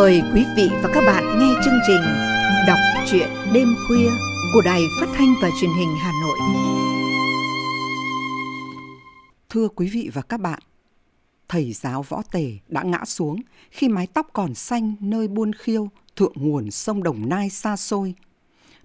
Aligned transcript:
Mời 0.00 0.22
quý 0.34 0.44
vị 0.56 0.68
và 0.82 0.90
các 0.94 1.04
bạn 1.06 1.38
nghe 1.38 1.54
chương 1.64 1.78
trình 1.86 2.02
Đọc 2.66 2.78
truyện 3.10 3.28
đêm 3.52 3.74
khuya 3.86 4.10
của 4.54 4.60
Đài 4.64 4.80
Phát 5.00 5.06
thanh 5.14 5.34
và 5.42 5.50
Truyền 5.60 5.70
hình 5.78 5.88
Hà 6.02 6.12
Nội. 6.22 6.38
Thưa 9.48 9.68
quý 9.68 9.88
vị 9.88 10.10
và 10.14 10.22
các 10.22 10.40
bạn, 10.40 10.58
thầy 11.48 11.72
giáo 11.72 12.02
võ 12.02 12.22
tề 12.32 12.52
đã 12.68 12.82
ngã 12.82 13.04
xuống 13.04 13.40
khi 13.70 13.88
mái 13.88 14.06
tóc 14.06 14.26
còn 14.32 14.54
xanh 14.54 14.94
nơi 15.00 15.28
buôn 15.28 15.52
khiêu 15.52 15.88
thượng 16.16 16.32
nguồn 16.34 16.70
sông 16.70 17.02
Đồng 17.02 17.28
Nai 17.28 17.50
xa 17.50 17.76
xôi. 17.76 18.14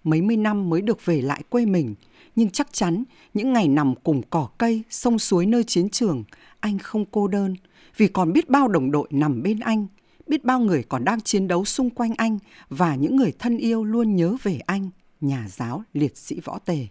Mấy 0.03 0.21
mươi 0.21 0.37
năm 0.37 0.69
mới 0.69 0.81
được 0.81 1.05
về 1.05 1.21
lại 1.21 1.41
quê 1.49 1.65
mình, 1.65 1.95
nhưng 2.35 2.49
chắc 2.49 2.73
chắn 2.73 3.03
những 3.33 3.53
ngày 3.53 3.67
nằm 3.67 3.95
cùng 3.95 4.21
cỏ 4.29 4.49
cây, 4.57 4.83
sông 4.89 5.19
suối 5.19 5.45
nơi 5.45 5.63
chiến 5.63 5.89
trường, 5.89 6.23
anh 6.59 6.79
không 6.79 7.05
cô 7.11 7.27
đơn 7.27 7.55
vì 7.97 8.07
còn 8.07 8.33
biết 8.33 8.49
bao 8.49 8.67
đồng 8.67 8.91
đội 8.91 9.07
nằm 9.11 9.43
bên 9.43 9.59
anh– 9.59 9.87
biết 10.27 10.43
bao 10.43 10.59
người 10.59 10.83
còn 10.83 11.05
đang 11.05 11.21
chiến 11.21 11.47
đấu 11.47 11.65
xung 11.65 11.89
quanh 11.89 12.13
anh 12.17 12.39
và 12.69 12.95
những 12.95 13.15
người 13.15 13.33
thân 13.39 13.57
yêu 13.57 13.83
luôn 13.83 14.15
nhớ 14.15 14.35
về 14.43 14.59
anh, 14.65 14.89
nhà 15.21 15.45
giáo 15.49 15.83
liệt 15.93 16.17
sĩ 16.17 16.39
võ 16.39 16.59
tề. 16.59 16.87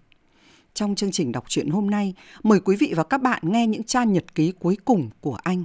Trong 0.74 0.94
chương 0.94 1.12
trình 1.12 1.32
đọc 1.32 1.44
truyện 1.48 1.68
hôm 1.68 1.90
nay, 1.90 2.14
mời 2.42 2.60
quý 2.60 2.76
vị 2.76 2.92
và 2.96 3.04
các 3.04 3.22
bạn 3.22 3.42
nghe 3.42 3.66
những 3.66 3.84
trang 3.84 4.12
nhật 4.12 4.34
ký 4.34 4.52
cuối 4.52 4.76
cùng 4.84 5.10
của 5.20 5.38
anh. 5.42 5.64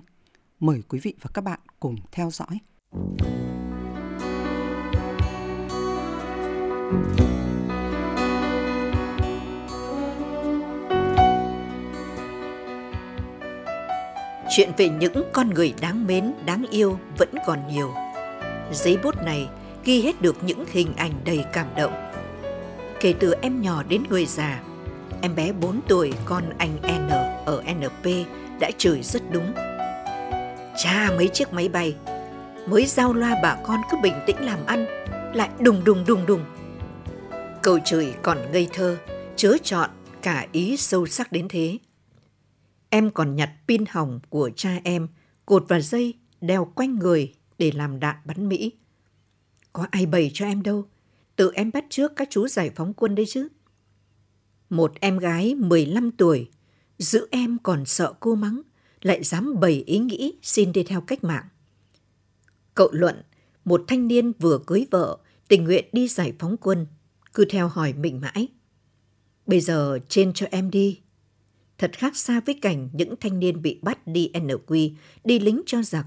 Mời 0.60 0.82
quý 0.90 1.00
vị 1.00 1.14
và 1.22 1.30
các 1.34 1.44
bạn 1.44 1.60
cùng 1.80 1.96
theo 2.12 2.30
dõi. 2.32 2.60
Thank 6.92 7.20
you. 7.20 7.29
Chuyện 14.50 14.72
về 14.78 14.90
những 14.90 15.24
con 15.34 15.50
người 15.50 15.74
đáng 15.82 16.08
mến, 16.08 16.34
đáng 16.46 16.66
yêu 16.72 17.00
vẫn 17.18 17.30
còn 17.46 17.60
nhiều. 17.68 17.94
Giấy 18.72 18.98
bút 19.04 19.16
này 19.24 19.50
ghi 19.84 20.02
hết 20.02 20.22
được 20.22 20.36
những 20.44 20.66
hình 20.72 20.94
ảnh 20.98 21.12
đầy 21.26 21.46
cảm 21.54 21.68
động. 21.78 22.12
Kể 23.00 23.14
từ 23.20 23.36
em 23.42 23.62
nhỏ 23.62 23.84
đến 23.90 24.04
người 24.10 24.26
già, 24.26 24.60
em 25.22 25.36
bé 25.36 25.52
4 25.52 25.80
tuổi 25.88 26.14
con 26.26 26.44
anh 26.58 26.78
N 26.84 27.10
ở 27.46 27.64
NP 27.74 28.28
đã 28.60 28.72
chửi 28.78 29.02
rất 29.04 29.22
đúng. 29.32 29.54
Cha 30.78 31.10
mấy 31.18 31.28
chiếc 31.28 31.54
máy 31.54 31.70
bay, 31.70 31.96
mới 32.68 32.86
giao 32.86 33.14
loa 33.14 33.36
bà 33.44 33.58
con 33.64 33.82
cứ 33.92 33.98
bình 34.04 34.16
tĩnh 34.26 34.46
làm 34.46 34.66
ăn, 34.66 34.86
lại 35.34 35.50
đùng 35.60 35.84
đùng 35.84 36.06
đùng 36.06 36.26
đùng. 36.26 36.46
Câu 37.62 37.80
chửi 37.86 38.14
còn 38.22 38.52
ngây 38.52 38.68
thơ, 38.74 38.98
chớ 39.36 39.58
chọn 39.64 39.90
cả 40.22 40.46
ý 40.52 40.78
sâu 40.78 41.06
sắc 41.06 41.32
đến 41.32 41.48
thế. 41.50 41.78
Em 42.90 43.12
còn 43.12 43.36
nhặt 43.36 43.52
pin 43.68 43.84
hỏng 43.90 44.20
của 44.30 44.50
cha 44.56 44.80
em, 44.84 45.08
cột 45.46 45.66
và 45.68 45.80
dây, 45.80 46.14
đeo 46.42 46.72
quanh 46.76 46.96
người 46.96 47.34
để 47.58 47.72
làm 47.76 48.00
đạn 48.00 48.16
bắn 48.26 48.50
Mỹ. 48.50 48.72
Có 49.74 49.88
ai 49.92 50.06
bày 50.06 50.32
cho 50.34 50.46
em 50.46 50.64
đâu, 50.64 50.86
tự 51.36 51.52
em 51.54 51.72
bắt 51.72 51.86
trước 51.90 52.12
các 52.16 52.28
chú 52.32 52.48
giải 52.48 52.70
phóng 52.76 52.94
quân 52.94 53.16
đấy 53.16 53.26
chứ. 53.30 53.48
Một 54.70 54.94
em 55.00 55.18
gái 55.18 55.56
15 55.56 56.12
tuổi, 56.12 56.50
giữ 56.98 57.28
em 57.32 57.58
còn 57.64 57.86
sợ 57.86 58.14
cô 58.20 58.36
mắng, 58.36 58.62
lại 59.02 59.24
dám 59.24 59.60
bày 59.60 59.84
ý 59.86 60.00
nghĩ 60.00 60.34
xin 60.42 60.72
đi 60.72 60.84
theo 60.84 61.02
cách 61.02 61.24
mạng. 61.24 61.46
Cậu 62.76 62.90
Luận, 62.92 63.22
một 63.66 63.84
thanh 63.88 64.08
niên 64.08 64.32
vừa 64.40 64.60
cưới 64.68 64.86
vợ, 64.92 65.18
tình 65.48 65.64
nguyện 65.64 65.86
đi 65.92 66.08
giải 66.08 66.34
phóng 66.40 66.58
quân, 66.58 66.88
cứ 67.34 67.46
theo 67.46 67.68
hỏi 67.68 67.94
mình 67.94 68.22
mãi. 68.22 68.48
Bây 69.46 69.62
giờ 69.62 70.00
trên 70.10 70.34
cho 70.34 70.48
em 70.52 70.72
đi, 70.72 71.02
thật 71.80 71.98
khác 71.98 72.18
xa 72.18 72.40
với 72.46 72.56
cảnh 72.62 72.90
những 72.94 73.14
thanh 73.20 73.40
niên 73.40 73.62
bị 73.62 73.80
bắt 73.82 74.08
đi 74.08 74.32
NQ, 74.34 74.92
đi 75.24 75.40
lính 75.40 75.62
cho 75.66 75.84
giặc. 75.84 76.06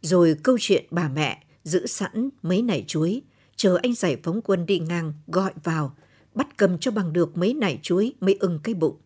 Rồi 0.00 0.36
câu 0.42 0.56
chuyện 0.60 0.84
bà 0.90 1.08
mẹ 1.08 1.44
giữ 1.64 1.86
sẵn 1.86 2.28
mấy 2.42 2.62
nải 2.62 2.84
chuối, 2.86 3.22
chờ 3.56 3.78
anh 3.82 3.94
giải 3.94 4.16
phóng 4.22 4.42
quân 4.42 4.66
đi 4.66 4.78
ngang 4.78 5.12
gọi 5.26 5.52
vào, 5.64 5.96
bắt 6.34 6.56
cầm 6.56 6.78
cho 6.78 6.90
bằng 6.90 7.12
được 7.12 7.36
mấy 7.36 7.54
nải 7.54 7.78
chuối 7.82 8.14
mới 8.20 8.36
ưng 8.40 8.60
cái 8.62 8.74
bụng. 8.74 8.96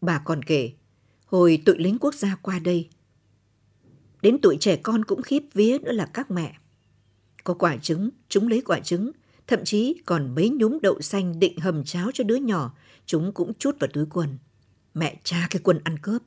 Bà 0.00 0.18
còn 0.18 0.42
kể, 0.42 0.72
hồi 1.26 1.62
tụi 1.64 1.78
lính 1.78 1.98
quốc 1.98 2.14
gia 2.14 2.36
qua 2.42 2.58
đây, 2.58 2.88
đến 4.22 4.38
tuổi 4.42 4.56
trẻ 4.60 4.76
con 4.76 5.04
cũng 5.04 5.22
khiếp 5.22 5.42
vía 5.54 5.78
nữa 5.78 5.92
là 5.92 6.06
các 6.06 6.30
mẹ. 6.30 6.54
Có 7.44 7.54
quả 7.54 7.76
trứng, 7.76 8.10
chúng 8.28 8.48
lấy 8.48 8.60
quả 8.60 8.80
trứng, 8.80 9.10
thậm 9.46 9.64
chí 9.64 9.94
còn 10.06 10.34
mấy 10.34 10.50
nhúm 10.50 10.78
đậu 10.82 11.00
xanh 11.00 11.38
định 11.38 11.58
hầm 11.58 11.84
cháo 11.84 12.10
cho 12.14 12.24
đứa 12.24 12.36
nhỏ, 12.36 12.74
chúng 13.06 13.32
cũng 13.32 13.52
chút 13.54 13.76
vào 13.80 13.88
túi 13.92 14.06
quần 14.06 14.38
mẹ 14.94 15.16
cha 15.24 15.46
cái 15.50 15.60
quân 15.64 15.80
ăn 15.84 15.98
cướp. 15.98 16.22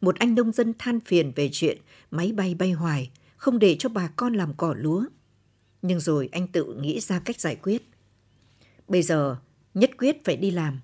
Một 0.00 0.16
anh 0.18 0.34
nông 0.34 0.52
dân 0.52 0.74
than 0.78 1.00
phiền 1.00 1.32
về 1.36 1.48
chuyện 1.52 1.78
máy 2.10 2.32
bay 2.32 2.54
bay 2.54 2.72
hoài, 2.72 3.10
không 3.36 3.58
để 3.58 3.76
cho 3.78 3.88
bà 3.88 4.08
con 4.16 4.34
làm 4.34 4.54
cỏ 4.56 4.74
lúa. 4.78 5.04
Nhưng 5.82 6.00
rồi 6.00 6.28
anh 6.32 6.48
tự 6.48 6.74
nghĩ 6.74 7.00
ra 7.00 7.20
cách 7.20 7.40
giải 7.40 7.56
quyết. 7.56 7.82
Bây 8.88 9.02
giờ 9.02 9.36
nhất 9.74 9.90
quyết 9.98 10.24
phải 10.24 10.36
đi 10.36 10.50
làm. 10.50 10.80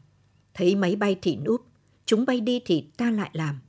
Thấy 0.54 0.74
máy 0.74 0.96
bay 0.96 1.16
thì 1.22 1.36
núp, 1.36 1.64
chúng 2.06 2.26
bay 2.26 2.40
đi 2.40 2.60
thì 2.64 2.90
ta 2.96 3.10
lại 3.10 3.30
làm. 3.32 3.60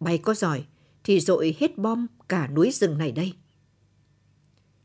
Bay 0.00 0.18
có 0.18 0.34
giỏi 0.34 0.64
thì 1.04 1.20
dội 1.20 1.56
hết 1.58 1.78
bom 1.78 2.06
cả 2.28 2.46
núi 2.46 2.70
rừng 2.70 2.98
này 2.98 3.12
đây. 3.12 3.34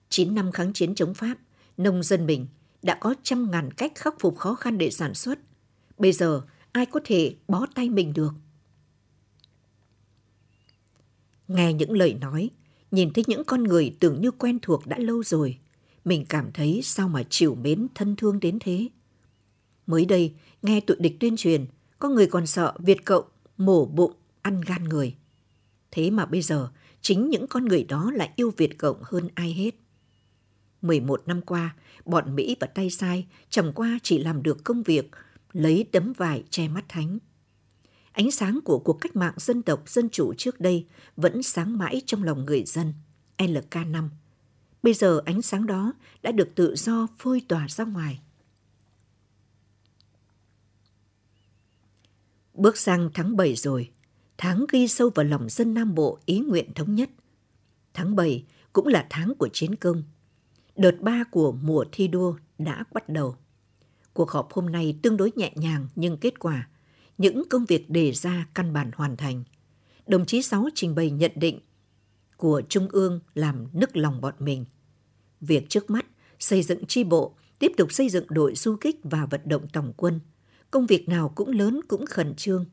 9 0.09 0.35
năm 0.35 0.51
kháng 0.51 0.73
chiến 0.73 0.95
chống 0.95 1.13
Pháp, 1.13 1.37
nông 1.77 2.03
dân 2.03 2.25
mình 2.25 2.47
đã 2.81 2.97
có 3.01 3.15
trăm 3.23 3.51
ngàn 3.51 3.71
cách 3.71 3.91
khắc 3.95 4.19
phục 4.19 4.37
khó 4.37 4.55
khăn 4.55 4.77
để 4.77 4.91
sản 4.91 5.13
xuất. 5.13 5.39
Bây 5.97 6.11
giờ 6.11 6.41
ai 6.75 6.85
có 6.85 6.99
thể 7.03 7.35
bó 7.47 7.65
tay 7.75 7.89
mình 7.89 8.13
được. 8.13 8.33
Nghe 11.47 11.73
những 11.73 11.91
lời 11.91 12.13
nói, 12.13 12.49
nhìn 12.91 13.13
thấy 13.13 13.23
những 13.27 13.43
con 13.43 13.63
người 13.63 13.95
tưởng 13.99 14.21
như 14.21 14.31
quen 14.31 14.59
thuộc 14.61 14.87
đã 14.87 14.97
lâu 14.97 15.23
rồi, 15.23 15.57
mình 16.05 16.25
cảm 16.29 16.51
thấy 16.53 16.81
sao 16.83 17.09
mà 17.09 17.23
chịu 17.29 17.55
mến 17.55 17.87
thân 17.95 18.15
thương 18.15 18.39
đến 18.39 18.57
thế. 18.61 18.89
Mới 19.87 20.05
đây, 20.05 20.33
nghe 20.61 20.81
tụi 20.81 20.97
địch 20.99 21.19
tuyên 21.19 21.37
truyền, 21.37 21.65
có 21.99 22.09
người 22.09 22.27
còn 22.27 22.47
sợ 22.47 22.73
Việt 22.79 23.05
Cộng 23.05 23.25
mổ 23.57 23.85
bụng, 23.85 24.13
ăn 24.41 24.61
gan 24.61 24.83
người. 24.83 25.15
Thế 25.91 26.09
mà 26.09 26.25
bây 26.25 26.41
giờ, 26.41 26.69
chính 27.01 27.29
những 27.29 27.47
con 27.47 27.65
người 27.65 27.83
đó 27.83 28.11
lại 28.11 28.29
yêu 28.35 28.53
Việt 28.57 28.77
Cộng 28.77 28.97
hơn 29.03 29.27
ai 29.35 29.53
hết. 29.53 29.75
11 30.81 31.21
năm 31.25 31.41
qua, 31.41 31.75
bọn 32.05 32.35
Mỹ 32.35 32.55
và 32.59 32.67
tay 32.67 32.89
sai 32.89 33.27
chẳng 33.49 33.73
qua 33.73 33.99
chỉ 34.03 34.17
làm 34.19 34.43
được 34.43 34.63
công 34.63 34.83
việc 34.83 35.11
lấy 35.55 35.85
tấm 35.91 36.13
vải 36.13 36.43
che 36.49 36.67
mắt 36.67 36.85
thánh. 36.89 37.17
Ánh 38.11 38.31
sáng 38.31 38.59
của 38.65 38.79
cuộc 38.79 38.93
cách 38.93 39.15
mạng 39.15 39.33
dân 39.37 39.61
tộc 39.61 39.89
dân 39.89 40.09
chủ 40.09 40.33
trước 40.33 40.59
đây 40.59 40.85
vẫn 41.17 41.43
sáng 41.43 41.77
mãi 41.77 42.01
trong 42.05 42.23
lòng 42.23 42.45
người 42.45 42.63
dân. 42.63 42.93
LK5. 43.37 44.09
Bây 44.83 44.93
giờ 44.93 45.21
ánh 45.25 45.41
sáng 45.41 45.65
đó 45.65 45.93
đã 46.21 46.31
được 46.31 46.49
tự 46.55 46.75
do 46.75 47.07
phơi 47.17 47.41
tỏa 47.47 47.67
ra 47.67 47.85
ngoài. 47.85 48.19
Bước 52.53 52.77
sang 52.77 53.09
tháng 53.13 53.37
7 53.37 53.55
rồi, 53.55 53.91
tháng 54.37 54.65
ghi 54.71 54.87
sâu 54.87 55.09
vào 55.15 55.25
lòng 55.25 55.49
dân 55.49 55.73
Nam 55.73 55.95
Bộ 55.95 56.19
ý 56.25 56.39
nguyện 56.39 56.73
thống 56.73 56.95
nhất. 56.95 57.09
Tháng 57.93 58.15
7 58.15 58.45
cũng 58.73 58.87
là 58.87 59.07
tháng 59.09 59.33
của 59.35 59.49
chiến 59.53 59.75
công. 59.75 60.03
Đợt 60.75 60.97
3 61.01 61.23
của 61.31 61.51
mùa 61.51 61.85
thi 61.91 62.07
đua 62.07 62.35
đã 62.57 62.83
bắt 62.93 63.09
đầu. 63.09 63.35
Cuộc 64.15 64.31
họp 64.31 64.53
hôm 64.53 64.65
nay 64.65 64.99
tương 65.01 65.17
đối 65.17 65.31
nhẹ 65.35 65.53
nhàng 65.55 65.87
nhưng 65.95 66.17
kết 66.17 66.39
quả, 66.39 66.67
những 67.17 67.43
công 67.49 67.65
việc 67.65 67.89
đề 67.89 68.11
ra 68.11 68.47
căn 68.53 68.73
bản 68.73 68.91
hoàn 68.95 69.17
thành. 69.17 69.43
Đồng 70.07 70.25
chí 70.25 70.41
Sáu 70.41 70.67
trình 70.75 70.95
bày 70.95 71.09
nhận 71.09 71.31
định 71.35 71.59
của 72.37 72.61
Trung 72.69 72.87
ương 72.91 73.19
làm 73.33 73.67
nức 73.73 73.97
lòng 73.97 74.21
bọn 74.21 74.33
mình. 74.39 74.65
Việc 75.41 75.69
trước 75.69 75.89
mắt, 75.89 76.05
xây 76.39 76.63
dựng 76.63 76.85
chi 76.85 77.03
bộ, 77.03 77.35
tiếp 77.59 77.71
tục 77.77 77.93
xây 77.93 78.09
dựng 78.09 78.25
đội 78.29 78.55
du 78.55 78.75
kích 78.75 78.95
và 79.03 79.25
vận 79.25 79.41
động 79.45 79.67
tổng 79.73 79.93
quân. 79.97 80.19
Công 80.71 80.85
việc 80.85 81.09
nào 81.09 81.29
cũng 81.35 81.49
lớn 81.49 81.79
cũng 81.87 82.05
khẩn 82.05 82.35
trương. 82.35 82.65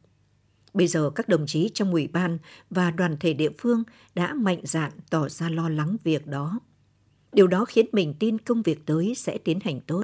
Bây 0.74 0.86
giờ 0.86 1.10
các 1.10 1.28
đồng 1.28 1.46
chí 1.46 1.70
trong 1.74 1.92
ủy 1.92 2.06
ban 2.06 2.38
và 2.70 2.90
đoàn 2.90 3.16
thể 3.20 3.32
địa 3.32 3.50
phương 3.58 3.82
đã 4.14 4.34
mạnh 4.34 4.60
dạn 4.64 4.92
tỏ 5.10 5.28
ra 5.28 5.48
lo 5.48 5.68
lắng 5.68 5.96
việc 6.04 6.26
đó. 6.26 6.60
Điều 7.32 7.46
đó 7.46 7.64
khiến 7.64 7.86
mình 7.92 8.14
tin 8.18 8.38
công 8.38 8.62
việc 8.62 8.86
tới 8.86 9.14
sẽ 9.16 9.38
tiến 9.38 9.58
hành 9.60 9.80
tốt. 9.80 10.02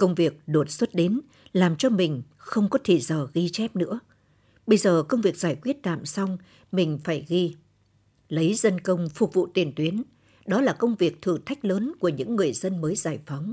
Công 0.00 0.14
việc 0.14 0.40
đột 0.46 0.70
xuất 0.70 0.94
đến 0.94 1.20
làm 1.52 1.76
cho 1.76 1.88
mình 1.88 2.22
không 2.36 2.68
có 2.68 2.78
thì 2.84 3.00
giờ 3.00 3.28
ghi 3.32 3.48
chép 3.48 3.76
nữa. 3.76 4.00
Bây 4.66 4.78
giờ 4.78 5.02
công 5.02 5.20
việc 5.20 5.36
giải 5.36 5.56
quyết 5.62 5.82
tạm 5.82 6.06
xong, 6.06 6.38
mình 6.72 6.98
phải 7.04 7.24
ghi. 7.28 7.54
Lấy 8.28 8.54
dân 8.54 8.80
công 8.80 9.08
phục 9.08 9.34
vụ 9.34 9.46
tiền 9.46 9.72
tuyến, 9.76 10.02
đó 10.46 10.60
là 10.60 10.72
công 10.72 10.94
việc 10.94 11.22
thử 11.22 11.38
thách 11.46 11.64
lớn 11.64 11.92
của 12.00 12.08
những 12.08 12.36
người 12.36 12.52
dân 12.52 12.80
mới 12.80 12.96
giải 12.96 13.18
phóng. 13.26 13.52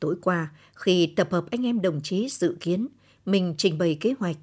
Tối 0.00 0.16
qua, 0.22 0.52
khi 0.74 1.06
tập 1.06 1.28
hợp 1.30 1.44
anh 1.50 1.66
em 1.66 1.82
đồng 1.82 2.00
chí 2.02 2.28
dự 2.30 2.56
kiến, 2.60 2.88
mình 3.26 3.54
trình 3.58 3.78
bày 3.78 3.96
kế 4.00 4.14
hoạch. 4.18 4.36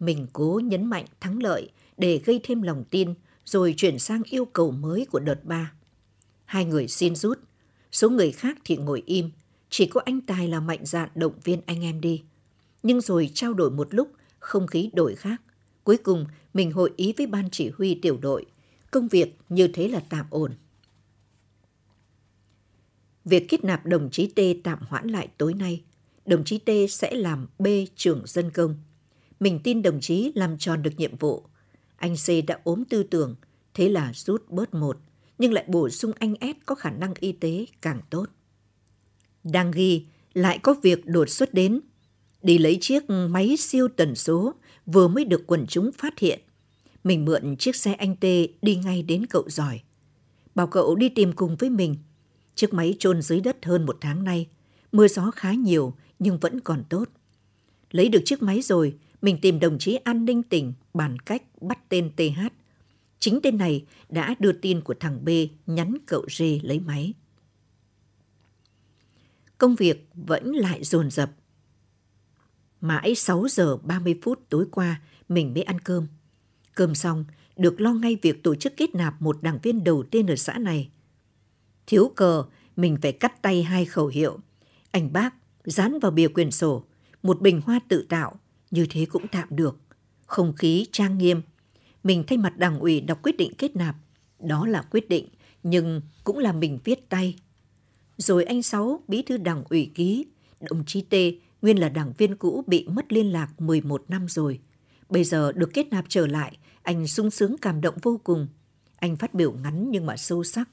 Mình 0.00 0.26
cố 0.32 0.60
nhấn 0.64 0.86
mạnh 0.86 1.04
thắng 1.20 1.42
lợi 1.42 1.70
để 1.96 2.20
gây 2.24 2.40
thêm 2.42 2.62
lòng 2.62 2.84
tin, 2.90 3.14
rồi 3.44 3.74
chuyển 3.76 3.98
sang 3.98 4.22
yêu 4.22 4.44
cầu 4.44 4.70
mới 4.70 5.06
của 5.10 5.20
đợt 5.20 5.44
3. 5.44 5.72
Hai 6.44 6.64
người 6.64 6.88
xin 6.88 7.16
rút, 7.16 7.38
số 7.92 8.10
người 8.10 8.32
khác 8.32 8.58
thì 8.64 8.76
ngồi 8.76 9.02
im, 9.06 9.30
chỉ 9.70 9.86
có 9.86 10.00
anh 10.04 10.20
Tài 10.20 10.48
là 10.48 10.60
mạnh 10.60 10.86
dạn 10.86 11.08
động 11.14 11.34
viên 11.44 11.60
anh 11.66 11.82
em 11.82 12.00
đi. 12.00 12.22
Nhưng 12.82 13.00
rồi 13.00 13.30
trao 13.34 13.54
đổi 13.54 13.70
một 13.70 13.94
lúc, 13.94 14.12
không 14.38 14.66
khí 14.66 14.90
đổi 14.92 15.14
khác. 15.14 15.42
Cuối 15.84 15.96
cùng, 15.96 16.26
mình 16.54 16.72
hội 16.72 16.92
ý 16.96 17.12
với 17.16 17.26
ban 17.26 17.50
chỉ 17.50 17.70
huy 17.78 17.94
tiểu 17.94 18.18
đội. 18.22 18.46
Công 18.90 19.08
việc 19.08 19.38
như 19.48 19.68
thế 19.68 19.88
là 19.88 20.00
tạm 20.08 20.26
ổn. 20.30 20.52
Việc 23.24 23.48
kết 23.48 23.64
nạp 23.64 23.86
đồng 23.86 24.10
chí 24.10 24.26
T 24.26 24.40
tạm 24.64 24.78
hoãn 24.88 25.08
lại 25.08 25.28
tối 25.38 25.54
nay. 25.54 25.82
Đồng 26.26 26.44
chí 26.44 26.58
T 26.58 26.70
sẽ 26.90 27.14
làm 27.14 27.46
B 27.58 27.66
trưởng 27.96 28.22
dân 28.26 28.50
công. 28.50 28.76
Mình 29.40 29.60
tin 29.64 29.82
đồng 29.82 30.00
chí 30.00 30.32
làm 30.34 30.58
tròn 30.58 30.82
được 30.82 30.92
nhiệm 30.96 31.16
vụ. 31.16 31.44
Anh 31.96 32.14
C 32.16 32.46
đã 32.46 32.60
ốm 32.64 32.84
tư 32.84 33.02
tưởng, 33.02 33.36
thế 33.74 33.88
là 33.88 34.12
rút 34.14 34.48
bớt 34.48 34.74
một, 34.74 34.98
nhưng 35.38 35.52
lại 35.52 35.64
bổ 35.68 35.88
sung 35.90 36.12
anh 36.18 36.34
S 36.40 36.66
có 36.66 36.74
khả 36.74 36.90
năng 36.90 37.14
y 37.20 37.32
tế 37.32 37.66
càng 37.80 38.00
tốt. 38.10 38.26
Đang 39.52 39.70
ghi, 39.70 40.04
lại 40.34 40.58
có 40.58 40.74
việc 40.82 41.06
đột 41.06 41.28
xuất 41.28 41.54
đến. 41.54 41.80
Đi 42.42 42.58
lấy 42.58 42.78
chiếc 42.80 43.10
máy 43.10 43.56
siêu 43.56 43.88
tần 43.96 44.14
số 44.14 44.54
vừa 44.86 45.08
mới 45.08 45.24
được 45.24 45.46
quần 45.46 45.66
chúng 45.66 45.90
phát 45.98 46.18
hiện. 46.18 46.40
Mình 47.04 47.24
mượn 47.24 47.56
chiếc 47.56 47.76
xe 47.76 47.92
anh 47.92 48.16
Tê 48.16 48.48
đi 48.62 48.76
ngay 48.76 49.02
đến 49.02 49.26
cậu 49.26 49.44
giỏi. 49.48 49.80
Bảo 50.54 50.66
cậu 50.66 50.94
đi 50.94 51.08
tìm 51.08 51.32
cùng 51.32 51.56
với 51.56 51.70
mình. 51.70 51.96
Chiếc 52.54 52.74
máy 52.74 52.94
chôn 52.98 53.22
dưới 53.22 53.40
đất 53.40 53.64
hơn 53.64 53.86
một 53.86 53.98
tháng 54.00 54.24
nay. 54.24 54.46
Mưa 54.92 55.08
gió 55.08 55.30
khá 55.30 55.52
nhiều 55.52 55.94
nhưng 56.18 56.38
vẫn 56.38 56.60
còn 56.60 56.84
tốt. 56.88 57.08
Lấy 57.90 58.08
được 58.08 58.22
chiếc 58.24 58.42
máy 58.42 58.62
rồi, 58.62 58.94
mình 59.22 59.38
tìm 59.42 59.60
đồng 59.60 59.78
chí 59.78 59.94
an 59.94 60.24
ninh 60.24 60.42
tỉnh 60.42 60.72
bàn 60.94 61.18
cách 61.18 61.42
bắt 61.60 61.88
tên 61.88 62.10
TH. 62.16 62.40
Chính 63.18 63.40
tên 63.42 63.58
này 63.58 63.84
đã 64.08 64.34
đưa 64.38 64.52
tin 64.52 64.80
của 64.80 64.94
thằng 65.00 65.24
B 65.24 65.28
nhắn 65.66 65.96
cậu 66.06 66.26
G 66.38 66.42
lấy 66.62 66.80
máy. 66.80 67.14
Công 69.58 69.74
việc 69.74 70.08
vẫn 70.14 70.52
lại 70.52 70.84
dồn 70.84 71.10
dập. 71.10 71.30
Mãi 72.80 73.14
6 73.14 73.46
giờ 73.48 73.76
30 73.76 74.18
phút 74.22 74.40
tối 74.48 74.66
qua 74.70 75.00
mình 75.28 75.54
mới 75.54 75.62
ăn 75.62 75.80
cơm. 75.80 76.06
Cơm 76.74 76.94
xong, 76.94 77.24
được 77.56 77.80
lo 77.80 77.92
ngay 77.92 78.16
việc 78.22 78.42
tổ 78.42 78.54
chức 78.54 78.76
kết 78.76 78.94
nạp 78.94 79.22
một 79.22 79.42
đảng 79.42 79.58
viên 79.62 79.84
đầu 79.84 80.02
tiên 80.02 80.26
ở 80.26 80.36
xã 80.36 80.58
này. 80.58 80.90
Thiếu 81.86 82.12
cờ, 82.16 82.44
mình 82.76 82.98
phải 83.02 83.12
cắt 83.12 83.42
tay 83.42 83.62
hai 83.62 83.84
khẩu 83.84 84.06
hiệu. 84.06 84.38
Anh 84.90 85.12
bác 85.12 85.34
dán 85.64 85.98
vào 85.98 86.10
bìa 86.10 86.28
quyền 86.28 86.50
sổ, 86.50 86.84
một 87.22 87.40
bình 87.40 87.60
hoa 87.64 87.80
tự 87.88 88.06
tạo, 88.08 88.40
như 88.70 88.86
thế 88.90 89.06
cũng 89.06 89.28
tạm 89.28 89.48
được. 89.50 89.78
Không 90.26 90.52
khí 90.56 90.86
trang 90.92 91.18
nghiêm. 91.18 91.42
Mình 92.04 92.24
thay 92.26 92.38
mặt 92.38 92.56
đảng 92.56 92.80
ủy 92.80 93.00
đọc 93.00 93.18
quyết 93.22 93.36
định 93.36 93.52
kết 93.58 93.76
nạp. 93.76 93.96
Đó 94.38 94.66
là 94.66 94.82
quyết 94.90 95.08
định, 95.08 95.28
nhưng 95.62 96.00
cũng 96.24 96.38
là 96.38 96.52
mình 96.52 96.78
viết 96.84 97.08
tay. 97.08 97.36
Rồi 98.18 98.44
anh 98.44 98.62
Sáu, 98.62 99.02
bí 99.08 99.22
thư 99.22 99.36
đảng 99.36 99.64
ủy 99.70 99.90
ký, 99.94 100.26
đồng 100.60 100.84
chí 100.84 101.00
T, 101.02 101.14
nguyên 101.62 101.78
là 101.80 101.88
đảng 101.88 102.12
viên 102.18 102.36
cũ 102.36 102.64
bị 102.66 102.86
mất 102.88 103.12
liên 103.12 103.32
lạc 103.32 103.60
11 103.60 104.04
năm 104.08 104.28
rồi. 104.28 104.60
Bây 105.08 105.24
giờ 105.24 105.52
được 105.52 105.70
kết 105.74 105.88
nạp 105.90 106.04
trở 106.08 106.26
lại, 106.26 106.58
anh 106.82 107.06
sung 107.06 107.30
sướng 107.30 107.56
cảm 107.62 107.80
động 107.80 107.94
vô 108.02 108.20
cùng. 108.24 108.48
Anh 108.96 109.16
phát 109.16 109.34
biểu 109.34 109.52
ngắn 109.52 109.90
nhưng 109.90 110.06
mà 110.06 110.16
sâu 110.16 110.44
sắc. 110.44 110.68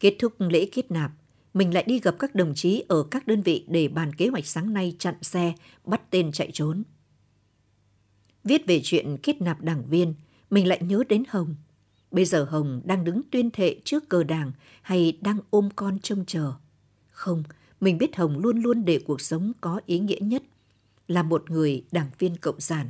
Kết 0.00 0.16
thúc 0.18 0.32
lễ 0.38 0.68
kết 0.72 0.90
nạp, 0.90 1.10
mình 1.54 1.74
lại 1.74 1.84
đi 1.86 2.00
gặp 2.00 2.14
các 2.18 2.34
đồng 2.34 2.54
chí 2.54 2.84
ở 2.88 3.04
các 3.10 3.26
đơn 3.26 3.42
vị 3.42 3.64
để 3.68 3.88
bàn 3.88 4.14
kế 4.14 4.28
hoạch 4.28 4.46
sáng 4.46 4.72
nay 4.72 4.96
chặn 4.98 5.14
xe, 5.22 5.54
bắt 5.84 6.10
tên 6.10 6.32
chạy 6.32 6.50
trốn. 6.52 6.82
Viết 8.44 8.66
về 8.66 8.80
chuyện 8.84 9.16
kết 9.22 9.42
nạp 9.42 9.60
đảng 9.60 9.86
viên, 9.86 10.14
mình 10.50 10.68
lại 10.68 10.80
nhớ 10.82 11.02
đến 11.08 11.22
Hồng. 11.28 11.54
Bây 12.14 12.24
giờ 12.24 12.44
Hồng 12.44 12.80
đang 12.84 13.04
đứng 13.04 13.20
tuyên 13.30 13.50
thệ 13.50 13.76
trước 13.84 14.08
cờ 14.08 14.24
đảng 14.24 14.52
hay 14.82 15.18
đang 15.20 15.38
ôm 15.50 15.68
con 15.76 15.98
trông 15.98 16.24
chờ. 16.26 16.52
Không, 17.10 17.42
mình 17.80 17.98
biết 17.98 18.16
Hồng 18.16 18.38
luôn 18.38 18.60
luôn 18.60 18.84
để 18.84 19.00
cuộc 19.06 19.20
sống 19.20 19.52
có 19.60 19.80
ý 19.86 19.98
nghĩa 19.98 20.18
nhất, 20.20 20.42
là 21.08 21.22
một 21.22 21.50
người 21.50 21.84
đảng 21.92 22.10
viên 22.18 22.36
cộng 22.36 22.60
sản. 22.60 22.88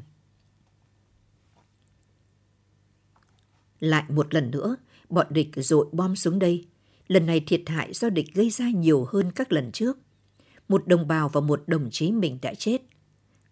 Lại 3.80 4.04
một 4.08 4.34
lần 4.34 4.50
nữa, 4.50 4.76
bọn 5.08 5.26
địch 5.30 5.50
dội 5.56 5.86
bom 5.92 6.16
xuống 6.16 6.38
đây. 6.38 6.66
Lần 7.08 7.26
này 7.26 7.40
thiệt 7.40 7.62
hại 7.66 7.92
do 7.92 8.08
địch 8.08 8.34
gây 8.34 8.50
ra 8.50 8.70
nhiều 8.70 9.06
hơn 9.12 9.30
các 9.34 9.52
lần 9.52 9.72
trước. 9.72 9.98
Một 10.68 10.88
đồng 10.88 11.08
bào 11.08 11.28
và 11.28 11.40
một 11.40 11.62
đồng 11.66 11.90
chí 11.90 12.12
mình 12.12 12.38
đã 12.42 12.54
chết. 12.54 12.82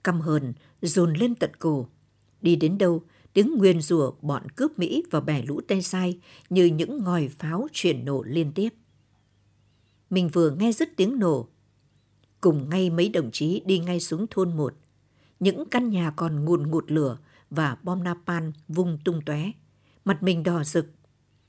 Căm 0.05 0.21
hờn, 0.21 0.53
dồn 0.83 1.15
lên 1.15 1.35
tận 1.35 1.51
cổ. 1.59 1.89
Đi 2.43 2.57
đến 2.57 2.79
đâu, 2.79 3.03
tiếng 3.33 3.55
nguyên 3.59 3.81
rủa 3.81 4.13
bọn 4.23 4.49
cướp 4.49 4.79
Mỹ 4.79 5.03
và 5.11 5.21
bè 5.21 5.43
lũ 5.43 5.61
tay 5.69 5.83
sai 5.83 6.19
như 6.51 6.65
những 6.65 7.05
ngòi 7.05 7.29
pháo 7.29 7.67
chuyển 7.73 8.05
nổ 8.05 8.23
liên 8.23 8.53
tiếp. 8.53 8.69
Mình 10.11 10.29
vừa 10.29 10.51
nghe 10.51 10.73
dứt 10.73 10.89
tiếng 10.97 11.19
nổ. 11.19 11.49
Cùng 12.41 12.69
ngay 12.69 12.91
mấy 12.91 13.09
đồng 13.09 13.31
chí 13.31 13.63
đi 13.67 13.79
ngay 13.79 14.01
xuống 14.01 14.27
thôn 14.31 14.57
một. 14.57 14.75
Những 15.41 15.65
căn 15.71 15.89
nhà 15.89 16.11
còn 16.17 16.45
ngùn 16.45 16.71
ngụt 16.71 16.85
lửa 16.91 17.19
và 17.51 17.77
bom 17.83 18.03
napalm 18.03 18.53
vung 18.69 18.99
tung 19.05 19.21
tóe 19.27 19.53
Mặt 20.05 20.23
mình 20.23 20.43
đỏ 20.43 20.65
rực. 20.65 20.87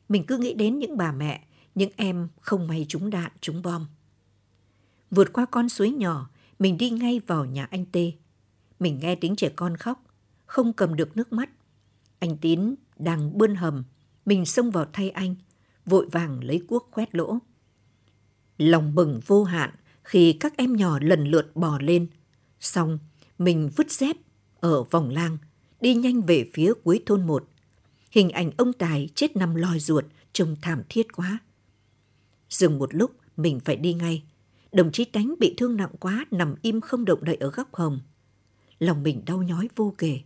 Mình 0.10 0.24
cứ 0.26 0.38
nghĩ 0.38 0.54
đến 0.54 0.80
những 0.80 0.98
bà 0.98 1.12
mẹ, 1.12 1.46
những 1.76 1.90
em 1.96 2.28
không 2.42 2.68
may 2.68 2.86
trúng 2.90 3.10
đạn, 3.10 3.32
trúng 3.42 3.62
bom. 3.62 3.86
Vượt 5.12 5.34
qua 5.34 5.46
con 5.46 5.70
suối 5.70 5.92
nhỏ, 5.92 6.30
mình 6.60 6.78
đi 6.78 6.90
ngay 6.90 7.22
vào 7.28 7.46
nhà 7.46 7.66
anh 7.66 7.86
Tê. 7.92 8.12
Mình 8.80 9.00
nghe 9.00 9.16
tiếng 9.16 9.36
trẻ 9.36 9.50
con 9.56 9.78
khóc, 9.78 10.04
không 10.46 10.74
cầm 10.74 10.96
được 10.96 11.18
nước 11.18 11.34
mắt. 11.34 11.50
Anh 12.24 12.38
Tín 12.38 12.76
đang 12.98 13.38
bươn 13.38 13.56
hầm, 13.56 13.84
mình 14.26 14.46
xông 14.46 14.72
vào 14.72 14.86
thay 14.94 15.10
anh, 15.10 15.36
vội 15.86 16.08
vàng 16.12 16.44
lấy 16.44 16.62
cuốc 16.68 16.88
khoét 16.92 17.16
lỗ. 17.16 17.38
Lòng 18.58 18.96
bừng 18.96 19.20
vô 19.26 19.44
hạn 19.44 19.70
khi 20.04 20.34
các 20.40 20.58
em 20.58 20.76
nhỏ 20.76 21.00
lần 21.02 21.28
lượt 21.28 21.56
bò 21.56 21.80
lên. 21.82 22.08
Xong, 22.60 23.00
mình 23.38 23.70
vứt 23.76 23.92
dép 23.92 24.16
ở 24.60 24.84
vòng 24.84 25.10
lang, 25.10 25.38
đi 25.82 25.96
nhanh 25.96 26.22
về 26.22 26.50
phía 26.54 26.74
cuối 26.84 27.04
thôn 27.06 27.28
một. 27.28 27.50
Hình 28.12 28.30
ảnh 28.30 28.52
ông 28.58 28.74
Tài 28.74 29.10
chết 29.16 29.36
nằm 29.36 29.56
lòi 29.56 29.80
ruột 29.80 30.06
trông 30.34 30.56
thảm 30.62 30.82
thiết 30.90 31.14
quá. 31.14 31.40
Dừng 32.50 32.80
một 32.80 32.94
lúc, 32.94 33.12
mình 33.38 33.60
phải 33.60 33.76
đi 33.76 33.94
ngay. 33.94 34.24
Đồng 34.72 34.92
chí 34.92 35.06
Tánh 35.06 35.36
bị 35.40 35.54
thương 35.58 35.78
nặng 35.78 35.94
quá, 36.00 36.26
nằm 36.32 36.56
im 36.62 36.82
không 36.82 37.06
động 37.06 37.24
đậy 37.24 37.36
ở 37.36 37.50
góc 37.50 37.76
hồng. 37.76 38.00
Lòng 38.80 39.04
mình 39.04 39.26
đau 39.26 39.44
nhói 39.44 39.70
vô 39.76 39.94
kể. 39.98 40.20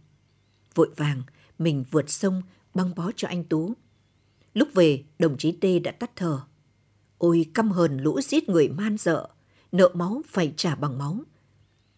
Vội 0.76 0.90
vàng, 0.96 1.24
mình 1.60 1.84
vượt 1.92 2.10
sông, 2.10 2.42
băng 2.74 2.96
bó 2.96 3.12
cho 3.16 3.28
anh 3.28 3.44
Tú. 3.44 3.74
Lúc 4.54 4.70
về, 4.74 5.04
đồng 5.20 5.38
chí 5.38 5.52
Tê 5.52 5.80
đã 5.80 5.92
tắt 5.92 6.12
thở. 6.16 6.40
Ôi 7.18 7.46
căm 7.54 7.72
hờn 7.72 7.98
lũ 7.98 8.22
giết 8.22 8.50
người 8.50 8.70
man 8.70 8.98
dợ, 8.98 9.30
nợ 9.72 9.92
máu 9.94 10.22
phải 10.28 10.54
trả 10.58 10.76
bằng 10.76 10.98
máu. 10.98 11.20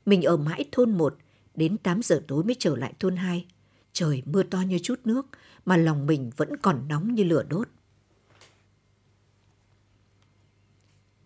Mình 0.05 0.21
ở 0.21 0.37
mãi 0.37 0.65
thôn 0.71 0.97
1, 0.97 1.17
đến 1.55 1.77
8 1.77 2.01
giờ 2.03 2.23
tối 2.27 2.43
mới 2.43 2.55
trở 2.59 2.75
lại 2.75 2.93
thôn 2.99 3.15
2. 3.15 3.45
Trời 3.93 4.23
mưa 4.25 4.43
to 4.43 4.61
như 4.61 4.79
chút 4.79 4.99
nước, 5.05 5.25
mà 5.65 5.77
lòng 5.77 6.07
mình 6.07 6.31
vẫn 6.37 6.57
còn 6.57 6.87
nóng 6.87 7.15
như 7.15 7.23
lửa 7.23 7.43
đốt. 7.49 7.67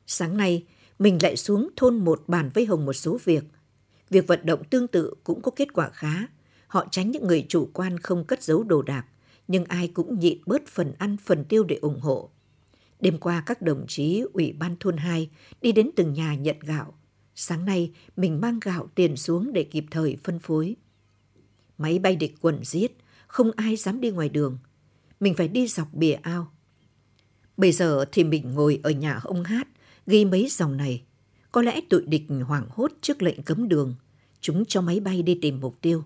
Sáng 0.08 0.38
nay, 0.38 0.66
mình 1.00 1.18
lại 1.22 1.38
xuống 1.38 1.70
thôn 1.76 1.98
một 1.98 2.24
bàn 2.28 2.50
với 2.54 2.66
Hồng 2.66 2.86
một 2.86 2.94
số 2.94 3.20
việc. 3.24 3.44
Việc 4.10 4.28
vận 4.28 4.46
động 4.46 4.64
tương 4.64 4.88
tự 4.88 5.14
cũng 5.24 5.42
có 5.42 5.52
kết 5.56 5.74
quả 5.74 5.90
khá. 5.90 6.28
Họ 6.74 6.86
tránh 6.92 7.12
những 7.12 7.28
người 7.28 7.46
chủ 7.50 7.70
quan 7.74 8.00
không 8.00 8.26
cất 8.26 8.44
giấu 8.44 8.64
đồ 8.64 8.82
đạc, 8.82 9.06
nhưng 9.48 9.66
ai 9.66 9.88
cũng 9.88 10.20
nhịn 10.20 10.38
bớt 10.46 10.68
phần 10.68 10.94
ăn 10.98 11.18
phần 11.18 11.46
tiêu 11.46 11.64
để 11.64 11.76
ủng 11.76 12.00
hộ. 12.00 12.30
Đêm 13.00 13.18
qua 13.18 13.44
các 13.46 13.62
đồng 13.62 13.86
chí 13.88 14.24
Ủy 14.34 14.54
ban 14.54 14.76
thôn 14.80 14.98
2 14.98 15.30
đi 15.62 15.72
đến 15.72 15.90
từng 15.96 16.14
nhà 16.14 16.36
nhận 16.36 16.60
gạo. 16.60 16.94
Sáng 17.36 17.66
nay 17.66 17.92
mình 18.18 18.42
mang 18.42 18.60
gạo 18.60 18.88
tiền 18.96 19.18
xuống 19.18 19.54
để 19.54 19.64
kịp 19.64 19.86
thời 19.92 20.18
phân 20.24 20.40
phối. 20.40 20.76
Máy 21.78 22.00
bay 22.00 22.16
địch 22.16 22.36
quần 22.42 22.64
giết, 22.64 22.98
không 23.28 23.52
ai 23.56 23.76
dám 23.76 24.02
đi 24.02 24.12
ngoài 24.12 24.30
đường. 24.30 24.58
Mình 25.20 25.34
phải 25.34 25.48
đi 25.48 25.68
dọc 25.68 25.94
bìa 25.94 26.14
ao. 26.14 26.52
Bây 27.58 27.72
giờ 27.72 28.06
thì 28.12 28.24
mình 28.24 28.52
ngồi 28.52 28.80
ở 28.84 28.92
nhà 28.92 29.20
ông 29.24 29.44
hát, 29.44 29.68
ghi 30.08 30.26
mấy 30.26 30.48
dòng 30.50 30.78
này. 30.78 31.04
Có 31.52 31.62
lẽ 31.62 31.82
tụi 31.90 32.06
địch 32.06 32.26
hoảng 32.48 32.68
hốt 32.70 32.92
trước 33.02 33.22
lệnh 33.22 33.44
cấm 33.44 33.68
đường. 33.68 33.96
Chúng 34.42 34.66
cho 34.66 34.82
máy 34.82 35.00
bay 35.00 35.22
đi 35.22 35.40
tìm 35.42 35.60
mục 35.60 35.82
tiêu. 35.82 36.04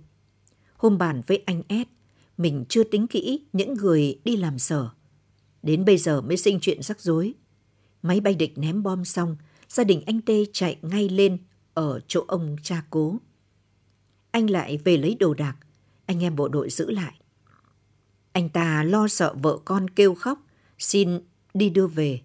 Hôm 0.77 0.97
bàn 0.97 1.21
với 1.27 1.43
anh 1.45 1.61
S, 1.69 1.87
mình 2.37 2.65
chưa 2.69 2.83
tính 2.83 3.07
kỹ 3.07 3.45
những 3.53 3.73
người 3.73 4.19
đi 4.23 4.37
làm 4.37 4.59
sở. 4.59 4.89
Đến 5.63 5.85
bây 5.85 5.97
giờ 5.97 6.21
mới 6.21 6.37
sinh 6.37 6.59
chuyện 6.61 6.81
rắc 6.81 7.01
rối. 7.01 7.33
Máy 8.01 8.19
bay 8.19 8.33
địch 8.33 8.57
ném 8.57 8.83
bom 8.83 9.05
xong, 9.05 9.37
gia 9.69 9.83
đình 9.83 10.01
anh 10.05 10.21
Tê 10.21 10.45
chạy 10.53 10.77
ngay 10.81 11.09
lên 11.09 11.37
ở 11.73 11.99
chỗ 12.07 12.23
ông 12.27 12.55
cha 12.63 12.83
cố. 12.89 13.17
Anh 14.31 14.49
lại 14.49 14.77
về 14.77 14.97
lấy 14.97 15.15
đồ 15.19 15.33
đạc, 15.33 15.55
anh 16.05 16.23
em 16.23 16.35
bộ 16.35 16.47
đội 16.47 16.69
giữ 16.69 16.91
lại. 16.91 17.13
Anh 18.31 18.49
ta 18.49 18.83
lo 18.83 19.07
sợ 19.07 19.33
vợ 19.33 19.57
con 19.65 19.89
kêu 19.89 20.15
khóc, 20.15 20.39
xin 20.79 21.19
đi 21.53 21.69
đưa 21.69 21.87
về. 21.87 22.21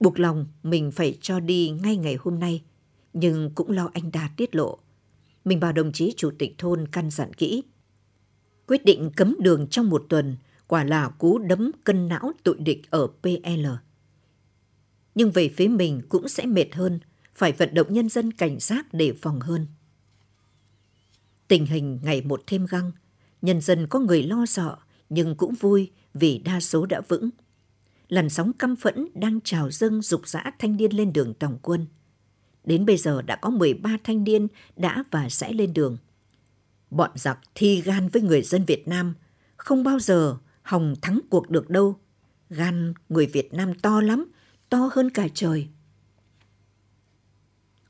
Buộc 0.00 0.18
lòng 0.18 0.46
mình 0.62 0.90
phải 0.90 1.18
cho 1.20 1.40
đi 1.40 1.70
ngay 1.70 1.96
ngày 1.96 2.16
hôm 2.20 2.38
nay, 2.38 2.62
nhưng 3.12 3.50
cũng 3.54 3.70
lo 3.70 3.90
anh 3.92 4.10
ta 4.10 4.30
tiết 4.36 4.54
lộ. 4.54 4.78
Mình 5.44 5.60
bảo 5.60 5.72
đồng 5.72 5.92
chí 5.92 6.14
chủ 6.16 6.30
tịch 6.38 6.54
thôn 6.58 6.88
căn 6.92 7.10
dặn 7.10 7.34
kỹ. 7.34 7.62
Quyết 8.66 8.84
định 8.84 9.10
cấm 9.16 9.36
đường 9.38 9.66
trong 9.66 9.90
một 9.90 10.06
tuần 10.08 10.36
quả 10.66 10.84
là 10.84 11.08
cú 11.08 11.38
đấm 11.38 11.70
cân 11.84 12.08
não 12.08 12.32
tội 12.42 12.56
địch 12.58 12.90
ở 12.90 13.06
PL. 13.06 13.66
Nhưng 15.14 15.30
về 15.30 15.48
phía 15.48 15.68
mình 15.68 16.02
cũng 16.08 16.28
sẽ 16.28 16.46
mệt 16.46 16.74
hơn, 16.74 17.00
phải 17.34 17.52
vận 17.52 17.74
động 17.74 17.92
nhân 17.92 18.08
dân 18.08 18.32
cảnh 18.32 18.60
giác 18.60 18.86
để 18.92 19.12
phòng 19.12 19.40
hơn. 19.40 19.66
Tình 21.48 21.66
hình 21.66 21.98
ngày 22.02 22.22
một 22.22 22.42
thêm 22.46 22.66
găng, 22.66 22.92
nhân 23.42 23.60
dân 23.60 23.86
có 23.86 23.98
người 23.98 24.22
lo 24.22 24.46
sợ, 24.46 24.76
nhưng 25.08 25.34
cũng 25.34 25.54
vui 25.54 25.90
vì 26.14 26.38
đa 26.38 26.60
số 26.60 26.86
đã 26.86 27.00
vững. 27.08 27.30
Làn 28.08 28.30
sóng 28.30 28.52
căm 28.52 28.76
phẫn 28.76 29.08
đang 29.14 29.40
trào 29.40 29.70
dâng 29.70 30.02
dục 30.02 30.28
dã 30.28 30.50
thanh 30.58 30.76
niên 30.76 30.92
lên 30.92 31.12
đường 31.12 31.34
tổng 31.34 31.58
quân. 31.62 31.86
Đến 32.64 32.86
bây 32.86 32.96
giờ 32.96 33.22
đã 33.22 33.36
có 33.36 33.50
13 33.50 33.96
thanh 34.04 34.24
niên 34.24 34.48
đã 34.76 35.04
và 35.10 35.28
sẽ 35.28 35.52
lên 35.52 35.74
đường. 35.74 35.96
Bọn 36.90 37.10
giặc 37.14 37.38
thi 37.54 37.80
gan 37.80 38.08
với 38.08 38.22
người 38.22 38.42
dân 38.42 38.64
Việt 38.64 38.88
Nam, 38.88 39.14
không 39.56 39.84
bao 39.84 39.98
giờ 39.98 40.36
hòng 40.62 40.94
thắng 41.02 41.20
cuộc 41.30 41.50
được 41.50 41.70
đâu. 41.70 41.96
Gan 42.50 42.94
người 43.08 43.26
Việt 43.26 43.54
Nam 43.54 43.74
to 43.74 44.00
lắm, 44.00 44.32
to 44.68 44.90
hơn 44.92 45.10
cả 45.10 45.28
trời. 45.34 45.68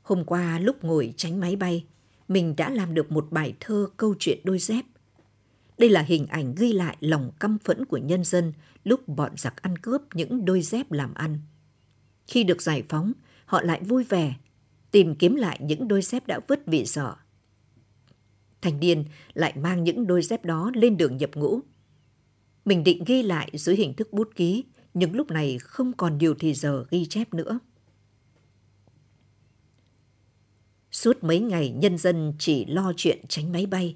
Hôm 0.01 0.23
qua 0.25 0.59
lúc 0.59 0.83
ngồi 0.83 1.13
tránh 1.17 1.39
máy 1.39 1.55
bay, 1.55 1.85
mình 2.27 2.55
đã 2.55 2.69
làm 2.69 2.93
được 2.93 3.11
một 3.11 3.27
bài 3.31 3.53
thơ 3.59 3.87
câu 3.97 4.15
chuyện 4.19 4.39
đôi 4.43 4.59
dép. 4.59 4.85
Đây 5.77 5.89
là 5.89 6.01
hình 6.01 6.27
ảnh 6.27 6.55
ghi 6.55 6.73
lại 6.73 6.97
lòng 6.99 7.31
căm 7.39 7.57
phẫn 7.57 7.85
của 7.85 7.97
nhân 7.97 8.23
dân 8.23 8.53
lúc 8.83 9.07
bọn 9.07 9.31
giặc 9.37 9.61
ăn 9.61 9.77
cướp 9.77 10.01
những 10.13 10.45
đôi 10.45 10.61
dép 10.61 10.91
làm 10.91 11.13
ăn. 11.13 11.39
Khi 12.27 12.43
được 12.43 12.61
giải 12.61 12.83
phóng, 12.89 13.13
họ 13.45 13.61
lại 13.61 13.83
vui 13.83 14.03
vẻ, 14.03 14.35
tìm 14.91 15.15
kiếm 15.15 15.35
lại 15.35 15.59
những 15.61 15.87
đôi 15.87 16.01
dép 16.01 16.27
đã 16.27 16.39
vứt 16.47 16.61
vì 16.65 16.85
sợ. 16.85 17.15
Thanh 18.61 18.79
niên 18.79 19.05
lại 19.33 19.53
mang 19.57 19.83
những 19.83 20.07
đôi 20.07 20.21
dép 20.21 20.45
đó 20.45 20.71
lên 20.73 20.97
đường 20.97 21.17
nhập 21.17 21.29
ngũ. 21.35 21.59
Mình 22.65 22.83
định 22.83 23.03
ghi 23.05 23.23
lại 23.23 23.49
dưới 23.53 23.75
hình 23.75 23.93
thức 23.93 24.13
bút 24.13 24.29
ký, 24.35 24.63
nhưng 24.93 25.15
lúc 25.15 25.31
này 25.31 25.59
không 25.59 25.93
còn 25.93 26.17
nhiều 26.17 26.35
thì 26.39 26.53
giờ 26.53 26.85
ghi 26.89 27.05
chép 27.05 27.33
nữa. 27.33 27.59
Suốt 30.91 31.23
mấy 31.23 31.39
ngày 31.39 31.69
nhân 31.69 31.97
dân 31.97 32.33
chỉ 32.39 32.65
lo 32.65 32.93
chuyện 32.97 33.19
tránh 33.27 33.51
máy 33.51 33.65
bay. 33.65 33.95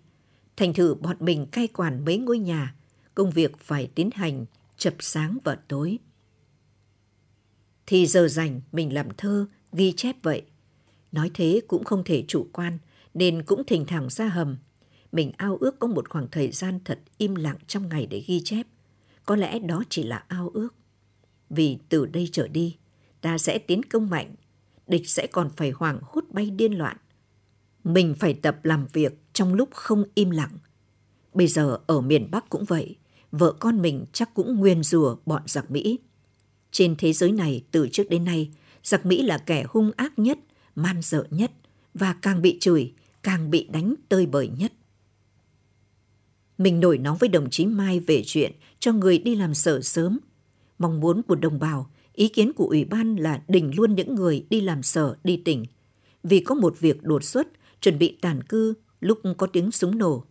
Thành 0.57 0.73
thử 0.73 0.95
bọn 0.95 1.15
mình 1.19 1.45
cai 1.45 1.67
quản 1.67 2.05
mấy 2.05 2.17
ngôi 2.17 2.39
nhà, 2.39 2.75
công 3.15 3.31
việc 3.31 3.57
phải 3.57 3.89
tiến 3.95 4.09
hành 4.13 4.45
chập 4.77 4.93
sáng 4.99 5.37
và 5.43 5.55
tối. 5.67 5.99
Thì 7.85 8.05
giờ 8.05 8.27
rảnh 8.27 8.61
mình 8.71 8.93
làm 8.93 9.07
thơ, 9.17 9.45
ghi 9.73 9.93
chép 9.97 10.15
vậy. 10.23 10.41
Nói 11.11 11.31
thế 11.33 11.61
cũng 11.67 11.83
không 11.83 12.03
thể 12.03 12.23
chủ 12.27 12.47
quan, 12.53 12.77
nên 13.13 13.43
cũng 13.43 13.63
thỉnh 13.67 13.85
thoảng 13.85 14.09
ra 14.09 14.27
hầm. 14.27 14.57
Mình 15.11 15.31
ao 15.37 15.57
ước 15.57 15.79
có 15.79 15.87
một 15.87 16.09
khoảng 16.09 16.27
thời 16.31 16.51
gian 16.51 16.79
thật 16.85 16.99
im 17.17 17.35
lặng 17.35 17.57
trong 17.67 17.89
ngày 17.89 18.05
để 18.05 18.23
ghi 18.27 18.41
chép. 18.43 18.67
Có 19.25 19.35
lẽ 19.35 19.59
đó 19.59 19.83
chỉ 19.89 20.03
là 20.03 20.23
ao 20.27 20.51
ước. 20.53 20.69
Vì 21.49 21.77
từ 21.89 22.05
đây 22.05 22.29
trở 22.31 22.47
đi, 22.47 22.77
ta 23.21 23.37
sẽ 23.37 23.57
tiến 23.57 23.83
công 23.83 24.09
mạnh, 24.09 24.35
địch 24.87 25.09
sẽ 25.09 25.27
còn 25.27 25.49
phải 25.57 25.71
hoảng 25.71 25.99
hốt 26.01 26.23
bay 26.29 26.49
điên 26.49 26.73
loạn. 26.73 26.97
Mình 27.83 28.15
phải 28.19 28.33
tập 28.33 28.65
làm 28.65 28.87
việc 28.93 29.13
trong 29.33 29.53
lúc 29.53 29.69
không 29.73 30.03
im 30.15 30.29
lặng. 30.29 30.57
Bây 31.33 31.47
giờ 31.47 31.79
ở 31.87 32.01
miền 32.01 32.31
Bắc 32.31 32.49
cũng 32.49 32.65
vậy, 32.65 32.95
vợ 33.31 33.53
con 33.59 33.81
mình 33.81 34.05
chắc 34.13 34.33
cũng 34.33 34.59
nguyên 34.59 34.83
rùa 34.83 35.15
bọn 35.25 35.41
giặc 35.45 35.71
Mỹ. 35.71 35.99
Trên 36.71 36.95
thế 36.95 37.13
giới 37.13 37.31
này 37.31 37.63
từ 37.71 37.87
trước 37.91 38.09
đến 38.09 38.25
nay, 38.25 38.51
giặc 38.83 39.05
Mỹ 39.05 39.23
là 39.23 39.37
kẻ 39.37 39.63
hung 39.69 39.91
ác 39.95 40.19
nhất, 40.19 40.39
man 40.75 41.01
dợ 41.01 41.27
nhất 41.29 41.51
và 41.93 42.15
càng 42.21 42.41
bị 42.41 42.57
chửi, 42.59 42.93
càng 43.23 43.49
bị 43.49 43.67
đánh 43.71 43.95
tơi 44.09 44.25
bời 44.25 44.47
nhất. 44.47 44.73
Mình 46.57 46.79
nổi 46.79 46.97
nóng 46.97 47.17
với 47.17 47.29
đồng 47.29 47.49
chí 47.49 47.65
Mai 47.65 47.99
về 47.99 48.23
chuyện 48.25 48.51
cho 48.79 48.93
người 48.93 49.17
đi 49.17 49.35
làm 49.35 49.53
sở 49.53 49.81
sớm. 49.81 50.19
Mong 50.79 50.99
muốn 50.99 51.21
của 51.23 51.35
đồng 51.35 51.59
bào, 51.59 51.89
ý 52.13 52.27
kiến 52.27 52.53
của 52.53 52.65
ủy 52.65 52.85
ban 52.85 53.15
là 53.15 53.43
đình 53.47 53.71
luôn 53.75 53.95
những 53.95 54.15
người 54.15 54.45
đi 54.49 54.61
làm 54.61 54.83
sở 54.83 55.15
đi 55.23 55.41
tỉnh. 55.45 55.65
Vì 56.23 56.39
có 56.39 56.55
một 56.55 56.79
việc 56.79 57.03
đột 57.03 57.23
xuất, 57.23 57.47
chuẩn 57.81 57.99
bị 57.99 58.17
tàn 58.21 58.43
cư 58.43 58.73
lúc 58.99 59.19
có 59.37 59.47
tiếng 59.47 59.71
súng 59.71 59.97
nổ. 59.97 60.23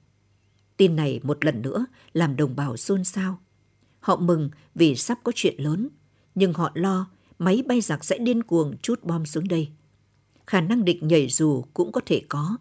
Tin 0.77 0.97
này 0.97 1.21
một 1.23 1.45
lần 1.45 1.63
nữa 1.63 1.87
làm 2.13 2.37
đồng 2.37 2.57
bào 2.57 2.77
xôn 2.77 3.05
xao. 3.05 3.39
Họ 4.01 4.17
mừng 4.17 4.51
vì 4.75 4.97
sắp 4.97 5.19
có 5.23 5.33
chuyện 5.35 5.55
lớn, 5.59 5.89
nhưng 6.35 6.53
họ 6.53 6.71
lo 6.75 7.11
máy 7.39 7.63
bay 7.67 7.81
giặc 7.81 8.05
sẽ 8.05 8.19
điên 8.19 8.43
cuồng 8.43 8.77
chút 8.83 9.05
bom 9.05 9.27
xuống 9.27 9.49
đây. 9.49 9.69
Khả 10.47 10.61
năng 10.61 10.85
địch 10.85 11.03
nhảy 11.03 11.29
dù 11.29 11.65
cũng 11.75 11.93
có 11.93 12.01
thể 12.07 12.23
có. 12.29 12.57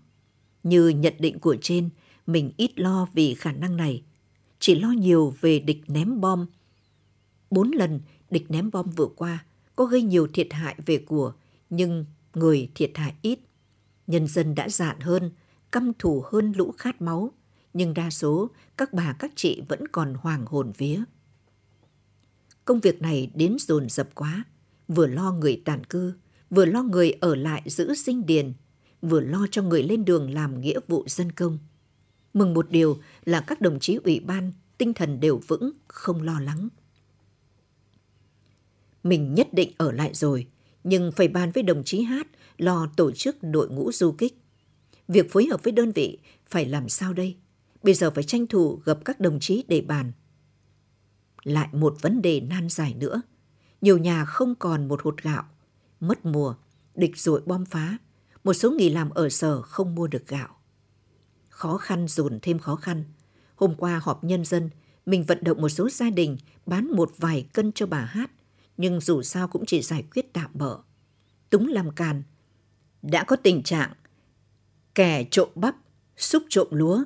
Như 0.64 0.88
nhận 0.90 1.14
định 1.20 1.40
của 1.40 1.56
trên, 1.62 1.90
mình 2.28 2.52
ít 2.58 2.80
lo 2.80 3.08
vì 3.14 3.36
khả 3.36 3.52
năng 3.52 3.78
này. 3.78 4.04
Chỉ 4.60 4.76
lo 4.76 4.92
nhiều 4.92 5.34
về 5.42 5.60
địch 5.60 5.82
ném 5.88 6.22
bom. 6.22 6.46
Bốn 7.52 7.72
lần 7.72 8.02
địch 8.30 8.52
ném 8.52 8.72
bom 8.72 8.90
vừa 8.90 9.08
qua 9.16 9.46
có 9.76 9.86
gây 9.86 10.02
nhiều 10.02 10.28
thiệt 10.34 10.54
hại 10.54 10.76
về 10.86 10.98
của, 10.98 11.34
nhưng 11.70 12.06
người 12.34 12.70
thiệt 12.76 12.92
hại 12.96 13.14
ít. 13.22 13.40
Nhân 14.08 14.28
dân 14.28 14.56
đã 14.56 14.70
dạn 14.70 15.00
hơn, 15.00 15.32
căm 15.72 15.92
thù 16.00 16.24
hơn 16.32 16.54
lũ 16.56 16.74
khát 16.78 17.02
máu, 17.02 17.32
nhưng 17.74 17.94
đa 17.94 18.10
số 18.10 18.50
các 18.78 18.94
bà 18.94 19.14
các 19.20 19.32
chị 19.36 19.62
vẫn 19.68 19.88
còn 19.88 20.14
hoàng 20.14 20.46
hồn 20.46 20.72
vía. 20.78 21.04
Công 22.66 22.80
việc 22.80 23.02
này 23.02 23.32
đến 23.36 23.58
dồn 23.60 23.90
dập 23.90 24.10
quá, 24.16 24.44
vừa 24.88 25.08
lo 25.08 25.32
người 25.32 25.62
tàn 25.66 25.84
cư, 25.84 26.14
vừa 26.50 26.66
lo 26.66 26.84
người 26.84 27.12
ở 27.12 27.36
lại 27.36 27.62
giữ 27.66 27.94
sinh 27.94 28.26
điền, 28.26 28.54
vừa 29.02 29.20
lo 29.20 29.48
cho 29.52 29.62
người 29.62 29.84
lên 29.84 30.06
đường 30.06 30.34
làm 30.34 30.62
nghĩa 30.62 30.80
vụ 30.88 31.04
dân 31.08 31.32
công. 31.32 31.58
Mừng 32.34 32.54
một 32.54 32.72
điều 32.72 32.98
là 33.26 33.42
các 33.42 33.62
đồng 33.62 33.80
chí 33.80 33.96
ủy 33.96 34.20
ban 34.20 34.52
tinh 34.78 34.94
thần 34.94 35.20
đều 35.20 35.42
vững, 35.48 35.72
không 35.88 36.22
lo 36.22 36.40
lắng. 36.40 36.68
Mình 39.04 39.34
nhất 39.34 39.54
định 39.54 39.72
ở 39.78 39.92
lại 39.92 40.14
rồi, 40.14 40.48
nhưng 40.84 41.12
phải 41.12 41.28
bàn 41.28 41.52
với 41.52 41.64
đồng 41.64 41.84
chí 41.84 42.02
Hát 42.02 42.28
lo 42.58 42.88
tổ 42.98 43.12
chức 43.12 43.38
đội 43.42 43.70
ngũ 43.70 43.92
du 43.92 44.12
kích. 44.12 44.42
Việc 45.08 45.32
phối 45.32 45.46
hợp 45.46 45.64
với 45.64 45.72
đơn 45.72 45.92
vị 45.92 46.18
phải 46.48 46.66
làm 46.66 46.90
sao 46.90 47.14
đây? 47.14 47.36
Bây 47.84 47.94
giờ 47.94 48.12
phải 48.12 48.24
tranh 48.24 48.48
thủ 48.48 48.82
gặp 48.86 49.00
các 49.06 49.20
đồng 49.20 49.40
chí 49.40 49.64
để 49.68 49.82
bàn. 49.82 50.12
Lại 51.44 51.70
một 51.72 51.96
vấn 52.02 52.22
đề 52.22 52.40
nan 52.40 52.70
giải 52.70 52.94
nữa. 52.94 53.22
Nhiều 53.82 53.98
nhà 53.98 54.26
không 54.26 54.56
còn 54.56 54.88
một 54.88 55.02
hột 55.04 55.24
gạo. 55.24 55.44
Mất 56.00 56.26
mùa, 56.26 56.56
địch 56.96 57.18
rồi 57.18 57.42
bom 57.46 57.66
phá. 57.66 57.98
Một 58.44 58.54
số 58.54 58.72
nghỉ 58.72 58.90
làm 58.90 59.10
ở 59.10 59.30
sở 59.30 59.62
không 59.62 59.96
mua 59.96 60.08
được 60.08 60.28
gạo. 60.28 60.56
Khó 61.50 61.78
khăn 61.78 62.08
dồn 62.08 62.40
thêm 62.42 62.60
khó 62.60 62.76
khăn. 62.76 63.04
Hôm 63.56 63.76
qua 63.76 64.02
họp 64.04 64.24
nhân 64.24 64.46
dân, 64.46 64.70
mình 65.06 65.24
vận 65.24 65.44
động 65.44 65.62
một 65.62 65.70
số 65.70 65.90
gia 65.90 66.10
đình 66.10 66.38
bán 66.66 66.88
một 66.92 67.12
vài 67.18 67.48
cân 67.54 67.72
cho 67.72 67.86
bà 67.86 68.00
Hát. 68.00 68.32
Nhưng 68.78 69.00
dù 69.00 69.22
sao 69.22 69.48
cũng 69.48 69.66
chỉ 69.66 69.82
giải 69.82 70.04
quyết 70.16 70.34
tạm 70.34 70.52
bỡ. 70.54 70.78
Túng 71.50 71.68
làm 71.68 71.92
càn. 71.92 72.24
Đã 73.02 73.24
có 73.24 73.36
tình 73.36 73.64
trạng 73.64 73.94
kẻ 74.96 75.26
trộm 75.32 75.50
bắp, 75.56 75.76
xúc 76.18 76.44
trộm 76.50 76.68
lúa, 76.72 77.04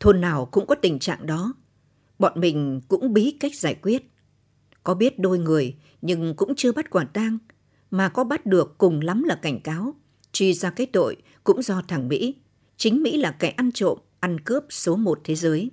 Thôn 0.00 0.20
nào 0.20 0.46
cũng 0.46 0.66
có 0.66 0.74
tình 0.74 0.98
trạng 0.98 1.26
đó. 1.26 1.54
Bọn 2.18 2.40
mình 2.40 2.80
cũng 2.88 3.12
bí 3.12 3.36
cách 3.40 3.54
giải 3.54 3.74
quyết. 3.74 4.10
Có 4.84 4.94
biết 4.94 5.18
đôi 5.18 5.38
người 5.38 5.76
nhưng 6.02 6.34
cũng 6.36 6.54
chưa 6.56 6.72
bắt 6.72 6.90
quả 6.90 7.04
tang. 7.04 7.38
Mà 7.90 8.08
có 8.08 8.24
bắt 8.24 8.46
được 8.46 8.78
cùng 8.78 9.00
lắm 9.00 9.22
là 9.22 9.38
cảnh 9.42 9.60
cáo. 9.60 9.94
Truy 10.36 10.54
ra 10.54 10.70
cái 10.70 10.86
tội 10.86 11.16
cũng 11.44 11.62
do 11.62 11.82
thằng 11.88 12.08
Mỹ. 12.08 12.34
Chính 12.76 13.02
Mỹ 13.02 13.16
là 13.16 13.30
kẻ 13.30 13.48
ăn 13.48 13.72
trộm, 13.72 13.98
ăn 14.20 14.40
cướp 14.40 14.64
số 14.70 14.96
một 14.96 15.20
thế 15.24 15.34
giới. 15.34 15.70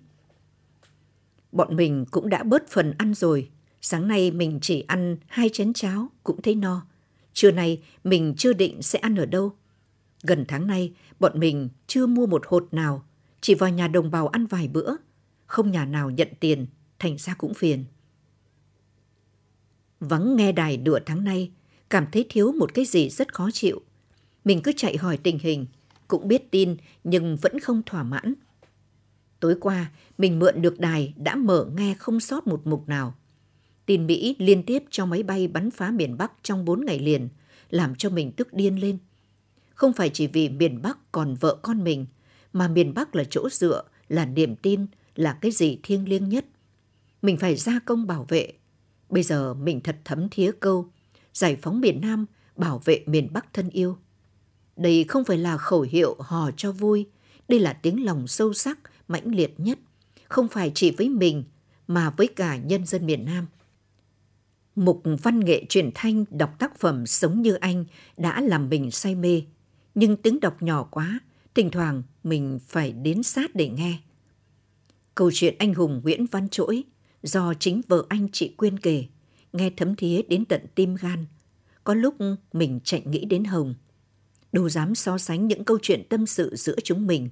Bọn 1.52 1.76
mình 1.76 2.06
cũng 2.12 2.30
đã 2.30 2.44
bớt 2.44 2.70
phần 2.70 2.94
ăn 2.98 3.14
rồi. 3.14 3.50
Sáng 3.82 4.08
nay 4.08 4.32
mình 4.32 4.60
chỉ 4.62 4.82
ăn 4.88 5.18
hai 5.28 5.50
chén 5.50 5.74
cháo 5.74 6.10
cũng 6.24 6.42
thấy 6.42 6.56
no. 6.56 6.86
Trưa 7.34 7.52
nay 7.52 7.84
mình 8.04 8.34
chưa 8.38 8.54
định 8.54 8.82
sẽ 8.82 9.00
ăn 9.00 9.16
ở 9.16 9.26
đâu. 9.26 9.52
Gần 10.22 10.46
tháng 10.48 10.68
nay, 10.68 10.94
bọn 11.20 11.40
mình 11.40 11.70
chưa 11.88 12.08
mua 12.08 12.26
một 12.26 12.44
hột 12.48 12.68
nào 12.72 13.06
chỉ 13.42 13.56
vào 13.56 13.70
nhà 13.70 13.88
đồng 13.88 14.12
bào 14.12 14.28
ăn 14.28 14.46
vài 14.46 14.68
bữa, 14.68 14.96
không 15.46 15.72
nhà 15.72 15.86
nào 15.86 16.10
nhận 16.10 16.28
tiền, 16.40 16.68
thành 17.00 17.18
ra 17.18 17.34
cũng 17.34 17.54
phiền. 17.54 17.86
Vắng 20.00 20.36
nghe 20.36 20.52
đài 20.52 20.78
đùa 20.78 21.00
tháng 21.06 21.24
nay, 21.24 21.52
cảm 21.90 22.06
thấy 22.12 22.26
thiếu 22.30 22.52
một 22.52 22.74
cái 22.74 22.86
gì 22.86 23.10
rất 23.10 23.34
khó 23.34 23.50
chịu. 23.54 23.82
Mình 24.46 24.62
cứ 24.62 24.72
chạy 24.76 24.98
hỏi 24.98 25.18
tình 25.18 25.40
hình, 25.40 25.66
cũng 26.08 26.28
biết 26.28 26.52
tin 26.52 26.78
nhưng 27.04 27.38
vẫn 27.42 27.60
không 27.60 27.82
thỏa 27.86 28.04
mãn. 28.04 28.34
Tối 29.40 29.56
qua, 29.60 29.92
mình 30.18 30.40
mượn 30.40 30.62
được 30.62 30.80
đài 30.80 31.14
đã 31.18 31.36
mở 31.36 31.70
nghe 31.78 31.94
không 31.94 32.20
sót 32.20 32.48
một 32.48 32.68
mục 32.68 32.88
nào. 32.88 33.16
Tin 33.86 34.08
Mỹ 34.08 34.36
liên 34.40 34.64
tiếp 34.64 34.84
cho 34.90 35.06
máy 35.06 35.24
bay 35.24 35.48
bắn 35.48 35.72
phá 35.72 35.92
miền 35.92 36.18
Bắc 36.18 36.32
trong 36.44 36.66
4 36.66 36.86
ngày 36.86 37.00
liền, 37.00 37.30
làm 37.70 37.96
cho 37.96 38.10
mình 38.10 38.32
tức 38.32 38.54
điên 38.54 38.82
lên. 38.82 38.98
Không 39.76 39.94
phải 39.94 40.10
chỉ 40.10 40.28
vì 40.28 40.50
miền 40.50 40.82
Bắc 40.82 41.12
còn 41.12 41.36
vợ 41.36 41.58
con 41.62 41.84
mình, 41.84 42.06
mà 42.54 42.68
miền 42.68 42.94
Bắc 42.94 43.16
là 43.16 43.24
chỗ 43.30 43.50
dựa, 43.50 43.84
là 44.08 44.26
niềm 44.26 44.56
tin, 44.56 44.86
là 45.16 45.34
cái 45.42 45.52
gì 45.52 45.80
thiêng 45.84 46.10
liêng 46.10 46.30
nhất. 46.30 46.46
Mình 47.22 47.38
phải 47.38 47.56
ra 47.56 47.80
công 47.86 48.08
bảo 48.08 48.26
vệ. 48.30 48.52
Bây 49.10 49.24
giờ 49.24 49.54
mình 49.54 49.82
thật 49.82 49.98
thấm 50.06 50.28
thía 50.32 50.52
câu, 50.60 50.90
giải 51.34 51.56
phóng 51.62 51.82
miền 51.82 52.02
Nam, 52.02 52.26
bảo 52.56 52.82
vệ 52.86 53.04
miền 53.06 53.28
Bắc 53.34 53.54
thân 53.54 53.70
yêu. 53.70 53.98
Đây 54.76 55.06
không 55.08 55.24
phải 55.24 55.38
là 55.38 55.58
khẩu 55.58 55.82
hiệu 55.82 56.16
hò 56.20 56.52
cho 56.58 56.72
vui, 56.72 57.06
đây 57.48 57.60
là 57.60 57.74
tiếng 57.74 58.06
lòng 58.06 58.28
sâu 58.28 58.54
sắc, 58.54 58.80
mãnh 59.08 59.36
liệt 59.36 59.60
nhất, 59.60 59.80
không 60.30 60.48
phải 60.48 60.72
chỉ 60.76 60.92
với 60.92 61.10
mình 61.10 61.44
mà 61.88 62.10
với 62.10 62.28
cả 62.28 62.58
nhân 62.58 62.86
dân 62.86 63.06
miền 63.06 63.26
Nam. 63.26 63.48
Mục 64.76 65.02
văn 65.22 65.40
nghệ 65.40 65.66
truyền 65.70 65.92
thanh 65.96 66.26
đọc 66.30 66.56
tác 66.60 66.80
phẩm 66.80 67.06
Sống 67.06 67.42
như 67.42 67.54
anh 67.54 67.86
đã 68.18 68.42
làm 68.42 68.70
mình 68.70 68.92
say 68.92 69.16
mê, 69.16 69.44
nhưng 69.96 70.18
tiếng 70.18 70.40
đọc 70.40 70.62
nhỏ 70.62 70.84
quá, 70.84 71.20
thỉnh 71.56 71.72
thoảng 71.72 72.04
mình 72.24 72.60
phải 72.68 72.92
đến 72.92 73.24
sát 73.24 73.56
để 73.56 73.70
nghe. 73.70 73.98
Câu 75.16 75.32
chuyện 75.34 75.56
anh 75.60 75.74
hùng 75.74 76.02
Nguyễn 76.04 76.26
Văn 76.26 76.50
Trỗi 76.50 76.84
do 77.24 77.54
chính 77.54 77.82
vợ 77.88 78.06
anh 78.10 78.28
chị 78.32 78.54
Quyên 78.58 78.80
kể, 78.80 79.06
nghe 79.54 79.70
thấm 79.78 79.96
thía 79.96 80.22
đến 80.22 80.46
tận 80.46 80.62
tim 80.76 80.96
gan. 80.96 81.26
Có 81.84 81.94
lúc 81.94 82.16
mình 82.54 82.80
chạy 82.84 83.04
nghĩ 83.06 83.26
đến 83.26 83.44
Hồng. 83.44 83.76
Đâu 84.54 84.70
dám 84.70 84.96
so 84.96 85.18
sánh 85.18 85.48
những 85.48 85.64
câu 85.64 85.80
chuyện 85.82 86.04
tâm 86.10 86.26
sự 86.26 86.56
giữa 86.56 86.76
chúng 86.84 87.08
mình. 87.08 87.30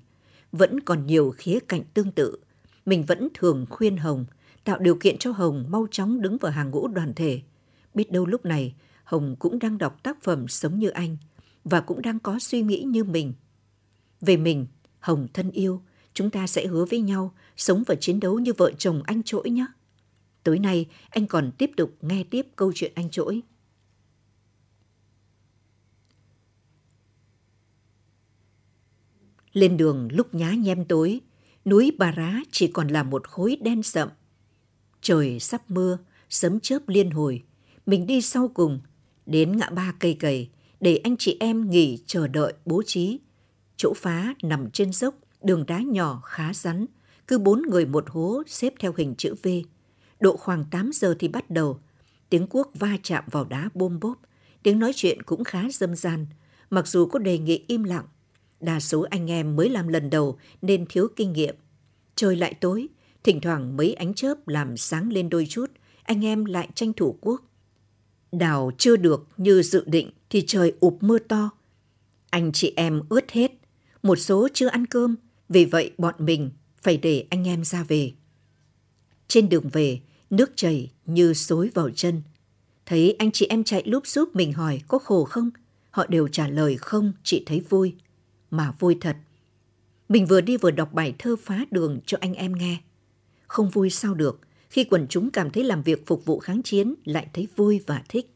Vẫn 0.52 0.80
còn 0.80 1.06
nhiều 1.06 1.34
khía 1.38 1.60
cạnh 1.68 1.84
tương 1.94 2.12
tự. 2.12 2.38
Mình 2.86 3.04
vẫn 3.04 3.28
thường 3.34 3.66
khuyên 3.70 3.98
Hồng, 3.98 4.26
tạo 4.64 4.80
điều 4.80 4.96
kiện 4.96 5.18
cho 5.18 5.32
Hồng 5.32 5.66
mau 5.70 5.88
chóng 5.92 6.22
đứng 6.22 6.38
vào 6.38 6.52
hàng 6.52 6.70
ngũ 6.70 6.88
đoàn 6.88 7.14
thể. 7.16 7.42
Biết 7.94 8.12
đâu 8.12 8.26
lúc 8.26 8.46
này, 8.46 8.76
Hồng 9.04 9.36
cũng 9.40 9.60
đang 9.60 9.78
đọc 9.78 10.04
tác 10.04 10.24
phẩm 10.24 10.48
Sống 10.48 10.80
như 10.80 10.90
anh 10.90 11.18
và 11.64 11.82
cũng 11.82 12.02
đang 12.02 12.20
có 12.20 12.40
suy 12.40 12.62
nghĩ 12.62 12.84
như 12.84 13.04
mình. 13.04 13.34
Về 14.22 14.38
mình, 14.38 14.68
Hồng 15.00 15.28
thân 15.34 15.52
yêu, 15.52 15.82
chúng 16.14 16.30
ta 16.30 16.48
sẽ 16.48 16.66
hứa 16.68 16.86
với 16.86 17.02
nhau 17.02 17.34
sống 17.58 17.84
và 17.88 17.96
chiến 17.96 18.20
đấu 18.20 18.40
như 18.40 18.54
vợ 18.54 18.72
chồng 18.78 19.02
anh 19.06 19.24
Trỗi 19.24 19.50
nhé. 19.50 19.66
Tối 20.44 20.60
nay 20.60 20.86
anh 21.10 21.28
còn 21.28 21.52
tiếp 21.58 21.72
tục 21.78 21.96
nghe 22.02 22.24
tiếp 22.24 22.48
câu 22.56 22.72
chuyện 22.76 22.92
anh 22.96 23.10
Trỗi. 23.10 23.42
Lên 29.54 29.78
đường 29.78 30.08
lúc 30.12 30.36
nhá 30.36 30.52
nhem 30.52 30.86
tối, 30.86 31.22
núi 31.66 31.92
Bà 31.98 32.12
Rá 32.12 32.42
chỉ 32.52 32.68
còn 32.68 32.88
là 32.88 33.04
một 33.04 33.28
khối 33.28 33.58
đen 33.62 33.84
sậm. 33.84 34.10
Trời 35.02 35.40
sắp 35.40 35.72
mưa, 35.72 35.98
sấm 36.30 36.60
chớp 36.60 36.80
liên 36.90 37.12
hồi. 37.12 37.44
Mình 37.86 38.08
đi 38.08 38.22
sau 38.22 38.48
cùng, 38.48 38.80
đến 39.26 39.58
ngã 39.58 39.70
ba 39.70 39.94
cây 40.00 40.14
cầy, 40.14 40.50
để 40.80 40.98
anh 40.98 41.18
chị 41.18 41.38
em 41.40 41.70
nghỉ 41.70 42.00
chờ 42.06 42.28
đợi 42.28 42.54
bố 42.66 42.84
trí. 42.86 43.20
Chỗ 43.78 43.94
phá 43.96 44.34
nằm 44.44 44.72
trên 44.72 44.94
dốc, 44.94 45.16
đường 45.44 45.66
đá 45.66 45.80
nhỏ 45.80 46.22
khá 46.26 46.54
rắn, 46.54 46.86
cứ 47.28 47.38
bốn 47.38 47.62
người 47.62 47.86
một 47.86 48.04
hố 48.10 48.44
xếp 48.48 48.74
theo 48.80 48.94
hình 48.98 49.16
chữ 49.18 49.36
V. 49.44 49.48
Độ 50.20 50.38
khoảng 50.38 50.66
8 50.72 50.92
giờ 50.94 51.16
thì 51.20 51.28
bắt 51.28 51.50
đầu, 51.50 51.80
tiếng 52.30 52.48
cuốc 52.48 52.72
va 52.80 52.98
chạm 53.04 53.24
vào 53.32 53.46
đá 53.46 53.70
bôm 53.74 54.00
bốp, 54.00 54.20
tiếng 54.64 54.80
nói 54.80 54.92
chuyện 54.96 55.24
cũng 55.24 55.44
khá 55.44 55.64
dâm 55.72 55.96
gian, 55.96 56.26
mặc 56.70 56.88
dù 56.88 57.06
có 57.06 57.20
đề 57.20 57.38
nghị 57.38 57.66
im 57.68 57.84
lặng. 57.84 58.06
Đa 58.62 58.80
số 58.80 59.06
anh 59.10 59.32
em 59.32 59.56
mới 59.56 59.70
làm 59.70 59.88
lần 59.88 60.10
đầu 60.10 60.38
nên 60.62 60.86
thiếu 60.86 61.08
kinh 61.16 61.34
nghiệm. 61.34 61.56
Trời 62.16 62.36
lại 62.36 62.54
tối, 62.54 62.88
thỉnh 63.24 63.42
thoảng 63.42 63.78
mấy 63.78 63.94
ánh 63.94 64.14
chớp 64.14 64.48
làm 64.48 64.78
sáng 64.78 65.12
lên 65.12 65.30
đôi 65.30 65.46
chút, 65.50 65.72
anh 66.04 66.26
em 66.26 66.46
lại 66.46 66.70
tranh 66.76 66.94
thủ 66.94 67.18
cuốc. 67.22 67.44
Đào 68.32 68.72
chưa 68.78 68.96
được 68.96 69.28
như 69.38 69.62
dự 69.62 69.84
định 69.86 70.12
thì 70.30 70.44
trời 70.48 70.74
ụp 70.80 70.98
mưa 71.02 71.20
to. 71.20 71.50
Anh 72.30 72.52
chị 72.52 72.74
em 72.76 73.02
ướt 73.10 73.32
hết, 73.32 73.52
một 74.04 74.16
số 74.16 74.48
chưa 74.54 74.68
ăn 74.68 74.86
cơm, 74.86 75.16
vì 75.50 75.66
vậy 75.66 75.92
bọn 75.98 76.16
mình 76.18 76.52
phải 76.82 76.98
để 76.98 77.26
anh 77.30 77.48
em 77.48 77.64
ra 77.64 77.84
về. 77.84 78.12
Trên 79.28 79.50
đường 79.50 79.70
về, 79.70 80.00
nước 80.30 80.52
chảy 80.56 80.92
như 81.06 81.34
xối 81.34 81.70
vào 81.74 81.90
chân. 81.90 82.22
Thấy 82.86 83.16
anh 83.20 83.32
chị 83.32 83.46
em 83.46 83.64
chạy 83.64 83.84
lúp 83.86 84.08
xúp 84.08 84.36
mình 84.36 84.54
hỏi 84.54 84.82
có 84.88 85.00
khổ 85.00 85.24
không? 85.24 85.50
Họ 85.90 86.06
đều 86.08 86.28
trả 86.28 86.48
lời 86.48 86.78
không, 86.78 87.14
chị 87.24 87.44
thấy 87.46 87.60
vui. 87.60 87.96
Mà 88.52 88.72
vui 88.80 88.98
thật. 89.02 89.18
Mình 90.10 90.26
vừa 90.26 90.42
đi 90.42 90.58
vừa 90.58 90.72
đọc 90.72 90.94
bài 90.94 91.16
thơ 91.20 91.36
phá 91.36 91.66
đường 91.72 92.00
cho 92.06 92.18
anh 92.22 92.34
em 92.34 92.52
nghe. 92.52 92.82
Không 93.48 93.70
vui 93.70 93.90
sao 93.90 94.14
được, 94.14 94.40
khi 94.70 94.84
quần 94.84 95.08
chúng 95.08 95.32
cảm 95.32 95.50
thấy 95.50 95.64
làm 95.64 95.84
việc 95.84 96.06
phục 96.06 96.26
vụ 96.26 96.40
kháng 96.40 96.64
chiến 96.64 96.94
lại 97.06 97.28
thấy 97.34 97.48
vui 97.56 97.82
và 97.88 98.04
thích. 98.10 98.36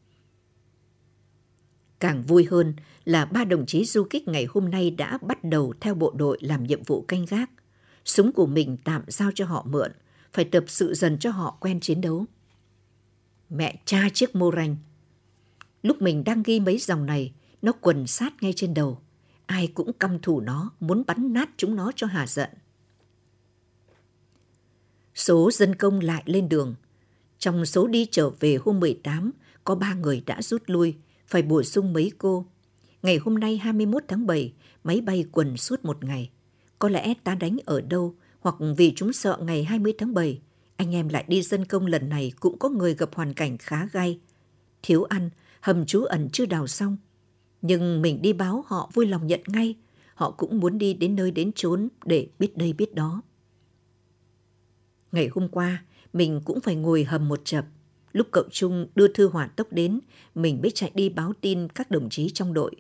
Càng 2.00 2.24
vui 2.24 2.48
hơn 2.52 2.74
là 3.06 3.26
ba 3.26 3.46
đồng 3.46 3.66
chí 3.66 3.86
du 3.86 4.04
kích 4.10 4.28
ngày 4.28 4.46
hôm 4.50 4.70
nay 4.70 4.92
đã 4.92 5.18
bắt 5.22 5.44
đầu 5.44 5.74
theo 5.80 5.96
bộ 5.96 6.14
đội 6.16 6.38
làm 6.42 6.64
nhiệm 6.64 6.84
vụ 6.84 7.02
canh 7.02 7.26
gác. 7.26 7.50
Súng 8.06 8.32
của 8.32 8.46
mình 8.46 8.78
tạm 8.84 9.04
giao 9.08 9.32
cho 9.36 9.46
họ 9.46 9.66
mượn, 9.70 9.92
phải 10.34 10.46
tập 10.46 10.64
sự 10.68 10.94
dần 10.94 11.20
cho 11.20 11.32
họ 11.32 11.58
quen 11.60 11.80
chiến 11.80 12.02
đấu. 12.02 12.26
Mẹ 13.50 13.82
cha 13.86 14.10
chiếc 14.14 14.36
mô 14.36 14.52
ranh. 14.52 14.76
Lúc 15.84 16.02
mình 16.02 16.24
đang 16.24 16.44
ghi 16.44 16.60
mấy 16.60 16.78
dòng 16.78 17.06
này, 17.06 17.34
nó 17.62 17.72
quần 17.72 18.08
sát 18.08 18.34
ngay 18.42 18.54
trên 18.56 18.74
đầu. 18.74 19.02
Ai 19.46 19.68
cũng 19.74 19.94
căm 19.94 20.20
thù 20.20 20.42
nó, 20.42 20.72
muốn 20.80 21.04
bắn 21.08 21.34
nát 21.34 21.50
chúng 21.58 21.76
nó 21.76 21.92
cho 21.96 22.08
hà 22.08 22.28
giận. 22.28 22.50
Số 25.16 25.52
dân 25.52 25.76
công 25.76 26.00
lại 26.00 26.24
lên 26.26 26.50
đường. 26.50 26.76
Trong 27.40 27.66
số 27.66 27.88
đi 27.88 28.08
trở 28.12 28.30
về 28.30 28.58
hôm 28.62 28.80
18, 28.80 29.32
có 29.64 29.76
ba 29.76 29.94
người 29.94 30.24
đã 30.26 30.42
rút 30.42 30.64
lui, 30.66 30.96
phải 31.28 31.42
bổ 31.42 31.64
sung 31.64 31.94
mấy 31.94 32.12
cô. 32.18 32.46
Ngày 33.02 33.18
hôm 33.18 33.40
nay 33.40 33.58
21 33.58 34.04
tháng 34.08 34.28
7, 34.28 34.54
máy 34.84 35.02
bay 35.02 35.26
quần 35.32 35.58
suốt 35.58 35.86
một 35.86 36.04
ngày. 36.04 36.30
Có 36.80 36.90
lẽ 36.90 37.14
ta 37.24 37.36
đánh 37.36 37.58
ở 37.66 37.82
đâu, 37.82 38.16
hoặc 38.40 38.56
vì 38.78 38.94
chúng 38.96 39.14
sợ 39.14 39.38
ngày 39.42 39.64
20 39.64 39.94
tháng 39.98 40.14
7, 40.14 40.42
anh 40.76 40.96
em 40.96 41.10
lại 41.10 41.26
đi 41.28 41.42
dân 41.42 41.66
công 41.66 41.86
lần 41.86 42.10
này 42.10 42.32
cũng 42.40 42.60
có 42.60 42.70
người 42.70 42.96
gặp 42.96 43.10
hoàn 43.16 43.34
cảnh 43.34 43.58
khá 43.58 43.88
gai. 43.92 44.20
Thiếu 44.84 45.04
ăn, 45.04 45.30
hầm 45.62 45.86
trú 45.86 46.04
ẩn 46.04 46.30
chưa 46.34 46.46
đào 46.46 46.68
xong. 46.68 46.98
Nhưng 47.68 48.02
mình 48.02 48.22
đi 48.22 48.34
báo 48.34 48.64
họ 48.68 48.90
vui 48.94 49.06
lòng 49.08 49.28
nhận 49.28 49.40
ngay, 49.48 49.76
họ 50.16 50.32
cũng 50.32 50.60
muốn 50.60 50.78
đi 50.78 50.94
đến 50.94 51.16
nơi 51.16 51.32
đến 51.32 51.52
chốn 51.56 51.88
để 52.06 52.28
biết 52.40 52.58
đây 52.58 52.74
biết 52.74 52.96
đó. 52.96 53.22
Ngày 55.12 55.30
hôm 55.32 55.48
qua, 55.48 55.84
mình 56.14 56.42
cũng 56.46 56.60
phải 56.60 56.76
ngồi 56.76 57.04
hầm 57.04 57.28
một 57.28 57.42
chập. 57.44 57.66
Lúc 58.12 58.28
cậu 58.32 58.44
Trung 58.52 58.88
đưa 58.96 59.08
thư 59.08 59.28
hỏa 59.28 59.48
tốc 59.48 59.68
đến, 59.72 60.00
mình 60.36 60.62
mới 60.62 60.72
chạy 60.72 60.92
đi 60.94 61.10
báo 61.10 61.34
tin 61.42 61.70
các 61.70 61.92
đồng 61.92 62.10
chí 62.10 62.30
trong 62.30 62.54
đội. 62.54 62.76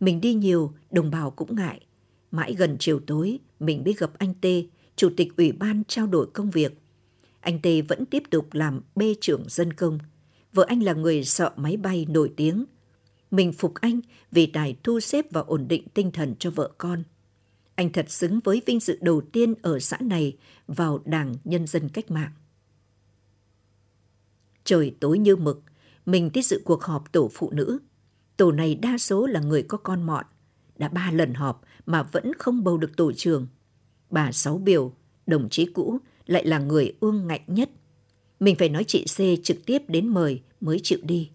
Mình 0.00 0.20
đi 0.20 0.34
nhiều, 0.34 0.72
đồng 0.90 1.10
bào 1.10 1.30
cũng 1.30 1.56
ngại. 1.56 1.80
Mãi 2.30 2.54
gần 2.54 2.76
chiều 2.78 3.00
tối, 3.06 3.38
mình 3.60 3.82
mới 3.84 3.94
gặp 3.98 4.10
anh 4.18 4.34
Tê, 4.40 4.64
chủ 4.96 5.10
tịch 5.16 5.36
ủy 5.36 5.52
ban 5.52 5.82
trao 5.88 6.06
đổi 6.06 6.26
công 6.26 6.50
việc. 6.50 6.78
Anh 7.40 7.60
Tê 7.62 7.82
vẫn 7.82 8.06
tiếp 8.06 8.22
tục 8.30 8.48
làm 8.52 8.80
bê 8.96 9.14
trưởng 9.20 9.44
dân 9.48 9.72
công. 9.72 9.98
Vợ 10.52 10.64
anh 10.68 10.82
là 10.82 10.92
người 10.92 11.24
sợ 11.24 11.52
máy 11.56 11.76
bay 11.76 12.06
nổi 12.10 12.32
tiếng. 12.36 12.64
Mình 13.30 13.52
phục 13.52 13.74
anh 13.74 14.00
vì 14.30 14.46
tài 14.46 14.76
thu 14.82 15.00
xếp 15.00 15.32
và 15.32 15.40
ổn 15.40 15.68
định 15.68 15.88
tinh 15.94 16.10
thần 16.12 16.34
cho 16.38 16.50
vợ 16.50 16.70
con. 16.78 17.02
Anh 17.74 17.92
thật 17.92 18.10
xứng 18.10 18.40
với 18.44 18.62
vinh 18.66 18.80
dự 18.80 18.98
đầu 19.00 19.20
tiên 19.20 19.54
ở 19.62 19.78
xã 19.78 19.98
này 20.00 20.36
vào 20.66 21.02
Đảng 21.04 21.34
Nhân 21.44 21.66
dân 21.66 21.88
Cách 21.88 22.10
mạng. 22.10 22.32
Trời 24.64 24.94
tối 25.00 25.18
như 25.18 25.36
mực, 25.36 25.62
mình 26.06 26.30
tiết 26.30 26.46
dự 26.46 26.62
cuộc 26.64 26.82
họp 26.82 27.12
tổ 27.12 27.30
phụ 27.34 27.50
nữ. 27.50 27.78
Tổ 28.36 28.52
này 28.52 28.74
đa 28.74 28.98
số 28.98 29.26
là 29.26 29.40
người 29.40 29.62
có 29.62 29.78
con 29.78 30.02
mọn. 30.02 30.24
Đã 30.76 30.88
ba 30.88 31.10
lần 31.10 31.34
họp 31.34 31.62
mà 31.86 32.02
vẫn 32.02 32.32
không 32.38 32.64
bầu 32.64 32.78
được 32.78 32.96
tổ 32.96 33.12
trưởng. 33.12 33.46
Bà 34.10 34.32
Sáu 34.32 34.58
Biểu, 34.58 34.92
đồng 35.26 35.48
chí 35.48 35.66
cũ, 35.66 35.98
lại 36.26 36.46
là 36.46 36.58
người 36.58 36.96
ương 37.00 37.26
ngạnh 37.26 37.42
nhất. 37.46 37.70
Mình 38.40 38.56
phải 38.56 38.68
nói 38.68 38.84
chị 38.84 39.04
C 39.04 39.44
trực 39.44 39.66
tiếp 39.66 39.82
đến 39.88 40.08
mời 40.08 40.42
mới 40.60 40.80
chịu 40.82 40.98
đi. 41.02 41.30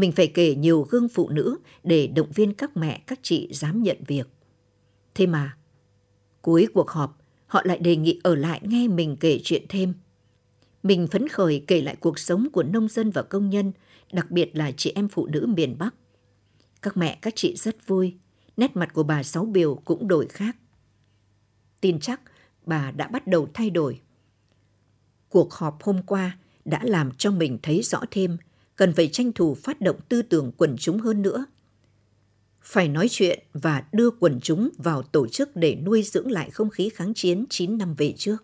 Mình 0.00 0.12
phải 0.12 0.26
kể 0.26 0.54
nhiều 0.54 0.86
gương 0.90 1.08
phụ 1.08 1.28
nữ 1.28 1.58
để 1.84 2.06
động 2.06 2.30
viên 2.34 2.54
các 2.54 2.76
mẹ 2.76 3.02
các 3.06 3.18
chị 3.22 3.48
dám 3.52 3.82
nhận 3.82 3.96
việc. 4.06 4.28
Thế 5.14 5.26
mà, 5.26 5.56
cuối 6.42 6.66
cuộc 6.74 6.90
họp, 6.90 7.18
họ 7.46 7.62
lại 7.64 7.78
đề 7.78 7.96
nghị 7.96 8.20
ở 8.22 8.34
lại 8.34 8.60
nghe 8.64 8.88
mình 8.88 9.16
kể 9.20 9.40
chuyện 9.44 9.64
thêm. 9.68 9.94
Mình 10.82 11.06
phấn 11.06 11.28
khởi 11.28 11.64
kể 11.66 11.82
lại 11.82 11.96
cuộc 11.96 12.18
sống 12.18 12.48
của 12.52 12.62
nông 12.62 12.88
dân 12.88 13.10
và 13.10 13.22
công 13.22 13.50
nhân, 13.50 13.72
đặc 14.12 14.30
biệt 14.30 14.56
là 14.56 14.72
chị 14.76 14.92
em 14.94 15.08
phụ 15.08 15.26
nữ 15.26 15.46
miền 15.56 15.78
Bắc. 15.78 15.94
Các 16.82 16.96
mẹ 16.96 17.18
các 17.22 17.32
chị 17.36 17.56
rất 17.56 17.86
vui, 17.86 18.14
nét 18.56 18.76
mặt 18.76 18.94
của 18.94 19.02
bà 19.02 19.22
Sáu 19.22 19.44
Biểu 19.44 19.74
cũng 19.74 20.08
đổi 20.08 20.26
khác. 20.28 20.56
Tin 21.80 22.00
chắc 22.00 22.20
bà 22.66 22.90
đã 22.90 23.08
bắt 23.08 23.26
đầu 23.26 23.48
thay 23.54 23.70
đổi. 23.70 24.00
Cuộc 25.28 25.52
họp 25.54 25.82
hôm 25.82 26.02
qua 26.02 26.38
đã 26.64 26.80
làm 26.84 27.10
cho 27.18 27.30
mình 27.30 27.58
thấy 27.62 27.82
rõ 27.82 28.00
thêm 28.10 28.36
cần 28.80 28.92
phải 28.92 29.08
tranh 29.08 29.32
thủ 29.32 29.54
phát 29.54 29.80
động 29.80 29.96
tư 30.08 30.22
tưởng 30.22 30.52
quần 30.56 30.76
chúng 30.78 30.98
hơn 30.98 31.22
nữa. 31.22 31.46
Phải 32.62 32.88
nói 32.88 33.06
chuyện 33.10 33.38
và 33.52 33.84
đưa 33.92 34.10
quần 34.10 34.40
chúng 34.42 34.68
vào 34.78 35.02
tổ 35.02 35.28
chức 35.28 35.56
để 35.56 35.74
nuôi 35.74 36.02
dưỡng 36.02 36.30
lại 36.30 36.50
không 36.50 36.70
khí 36.70 36.88
kháng 36.94 37.14
chiến 37.14 37.44
9 37.50 37.78
năm 37.78 37.94
về 37.94 38.14
trước. 38.16 38.36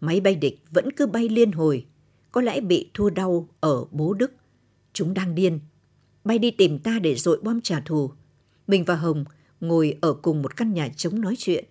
Máy 0.00 0.20
bay 0.20 0.34
địch 0.34 0.60
vẫn 0.70 0.92
cứ 0.92 1.06
bay 1.06 1.28
liên 1.28 1.52
hồi, 1.52 1.86
có 2.32 2.40
lẽ 2.40 2.60
bị 2.60 2.90
thua 2.94 3.10
đau 3.10 3.48
ở 3.60 3.84
bố 3.90 4.14
Đức. 4.14 4.32
Chúng 4.92 5.14
đang 5.14 5.34
điên, 5.34 5.60
bay 6.24 6.38
đi 6.38 6.50
tìm 6.50 6.78
ta 6.78 6.98
để 6.98 7.14
dội 7.14 7.40
bom 7.42 7.60
trả 7.60 7.80
thù. 7.80 8.10
Mình 8.66 8.84
và 8.84 8.96
Hồng 8.96 9.24
ngồi 9.60 9.98
ở 10.00 10.12
cùng 10.12 10.42
một 10.42 10.56
căn 10.56 10.74
nhà 10.74 10.88
trống 10.96 11.20
nói 11.20 11.34
chuyện, 11.38 11.64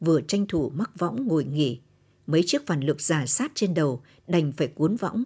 vừa 0.00 0.20
tranh 0.20 0.46
thủ 0.46 0.70
mắc 0.74 0.90
võng 0.98 1.26
ngồi 1.26 1.44
nghỉ. 1.44 1.80
Mấy 2.26 2.42
chiếc 2.46 2.66
phản 2.66 2.80
lực 2.80 3.00
giả 3.00 3.26
sát 3.26 3.52
trên 3.54 3.74
đầu 3.74 4.02
đành 4.26 4.52
phải 4.52 4.68
cuốn 4.68 4.96
võng. 4.96 5.24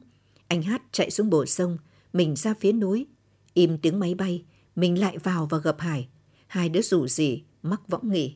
Anh 0.49 0.63
Hát 0.63 0.83
chạy 0.93 1.11
xuống 1.11 1.31
bờ 1.31 1.47
sông, 1.47 1.79
mình 2.13 2.37
ra 2.37 2.55
phía 2.61 2.73
núi. 2.73 3.07
Im 3.55 3.79
tiếng 3.79 3.99
máy 3.99 4.15
bay, 4.15 4.45
mình 4.77 5.01
lại 5.01 5.19
vào 5.19 5.47
và 5.47 5.59
gặp 5.59 5.81
Hải. 5.81 6.09
Hai 6.47 6.69
đứa 6.69 6.83
rủ 6.83 7.07
gì, 7.07 7.43
mắc 7.63 7.89
võng 7.89 8.13
nghỉ. 8.13 8.35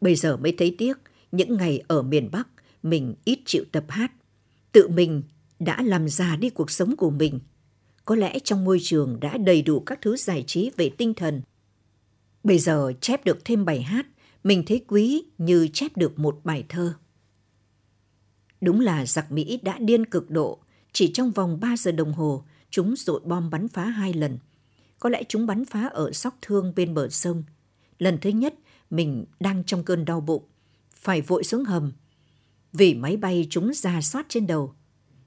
Bây 0.00 0.14
giờ 0.14 0.36
mới 0.36 0.54
thấy 0.58 0.74
tiếc, 0.78 0.98
những 1.32 1.56
ngày 1.56 1.82
ở 1.88 2.02
miền 2.02 2.28
Bắc, 2.32 2.48
mình 2.82 3.14
ít 3.24 3.38
chịu 3.44 3.64
tập 3.72 3.84
hát. 3.88 4.12
Tự 4.72 4.88
mình 4.88 5.22
đã 5.58 5.82
làm 5.82 6.08
già 6.08 6.36
đi 6.36 6.50
cuộc 6.50 6.70
sống 6.70 6.96
của 6.96 7.10
mình. 7.10 7.40
Có 8.04 8.14
lẽ 8.14 8.38
trong 8.38 8.64
môi 8.64 8.78
trường 8.82 9.20
đã 9.20 9.36
đầy 9.36 9.62
đủ 9.62 9.80
các 9.80 9.98
thứ 10.02 10.16
giải 10.16 10.44
trí 10.46 10.70
về 10.76 10.90
tinh 10.98 11.14
thần. 11.14 11.42
Bây 12.44 12.58
giờ 12.58 12.92
chép 13.00 13.24
được 13.24 13.38
thêm 13.44 13.64
bài 13.64 13.82
hát, 13.82 14.06
mình 14.44 14.62
thấy 14.66 14.84
quý 14.88 15.24
như 15.38 15.68
chép 15.72 15.96
được 15.96 16.18
một 16.18 16.40
bài 16.44 16.64
thơ. 16.68 16.94
Đúng 18.62 18.80
là 18.80 19.06
giặc 19.06 19.32
Mỹ 19.32 19.60
đã 19.62 19.78
điên 19.78 20.06
cực 20.06 20.30
độ, 20.30 20.58
chỉ 20.92 21.12
trong 21.12 21.30
vòng 21.30 21.60
3 21.60 21.76
giờ 21.76 21.92
đồng 21.92 22.12
hồ, 22.12 22.44
chúng 22.70 22.94
dội 22.96 23.20
bom 23.24 23.50
bắn 23.50 23.68
phá 23.68 23.84
hai 23.84 24.12
lần. 24.12 24.38
Có 24.98 25.08
lẽ 25.08 25.22
chúng 25.28 25.46
bắn 25.46 25.64
phá 25.64 25.88
ở 25.92 26.12
sóc 26.12 26.38
thương 26.42 26.72
bên 26.76 26.94
bờ 26.94 27.08
sông. 27.08 27.44
Lần 27.98 28.18
thứ 28.20 28.30
nhất, 28.30 28.54
mình 28.90 29.24
đang 29.40 29.64
trong 29.64 29.84
cơn 29.84 30.04
đau 30.04 30.20
bụng, 30.20 30.44
phải 30.94 31.20
vội 31.20 31.44
xuống 31.44 31.64
hầm. 31.64 31.92
Vì 32.72 32.94
máy 32.94 33.16
bay 33.16 33.46
chúng 33.50 33.72
ra 33.74 34.00
soát 34.00 34.26
trên 34.28 34.46
đầu. 34.46 34.74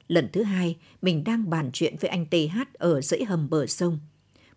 Lần 0.07 0.29
thứ 0.33 0.43
hai, 0.43 0.77
mình 1.01 1.23
đang 1.23 1.49
bàn 1.49 1.69
chuyện 1.73 1.95
với 2.01 2.09
anh 2.09 2.25
TH 2.25 2.57
ở 2.73 3.01
dãy 3.01 3.23
hầm 3.23 3.49
bờ 3.49 3.67
sông. 3.67 3.99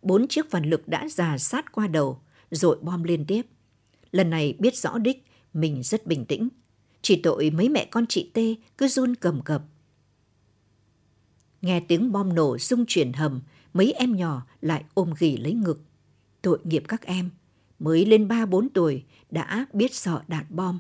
Bốn 0.03 0.29
chiếc 0.29 0.51
phản 0.51 0.71
lực 0.71 0.89
đã 0.89 1.09
già 1.09 1.39
sát 1.39 1.73
qua 1.73 1.87
đầu, 1.87 2.21
rồi 2.51 2.79
bom 2.83 3.03
liên 3.03 3.25
tiếp. 3.25 3.43
Lần 4.13 4.31
này 4.31 4.57
biết 4.59 4.77
rõ 4.77 4.99
đích, 4.99 5.25
mình 5.55 5.83
rất 5.83 6.07
bình 6.07 6.25
tĩnh. 6.25 6.49
Chỉ 7.03 7.21
tội 7.23 7.51
mấy 7.51 7.69
mẹ 7.69 7.85
con 7.85 8.07
chị 8.07 8.31
tê 8.35 8.55
cứ 8.79 8.89
run 8.89 9.15
cầm 9.17 9.43
cập. 9.43 9.63
Nghe 11.63 11.81
tiếng 11.81 12.13
bom 12.13 12.35
nổ 12.35 12.59
rung 12.59 12.85
chuyển 12.87 13.13
hầm, 13.13 13.41
mấy 13.73 13.93
em 13.93 14.17
nhỏ 14.17 14.47
lại 14.61 14.85
ôm 14.95 15.13
ghì 15.19 15.37
lấy 15.37 15.53
ngực. 15.53 15.81
Tội 16.43 16.59
nghiệp 16.65 16.85
các 16.89 17.03
em, 17.03 17.31
mới 17.79 18.07
lên 18.07 18.29
3-4 18.29 18.69
tuổi 18.75 19.05
đã 19.31 19.67
biết 19.73 19.95
sợ 19.95 20.23
đạn 20.29 20.45
bom. 20.49 20.79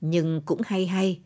Nhưng 0.00 0.42
cũng 0.44 0.60
hay 0.64 0.86
hay. 0.86 1.20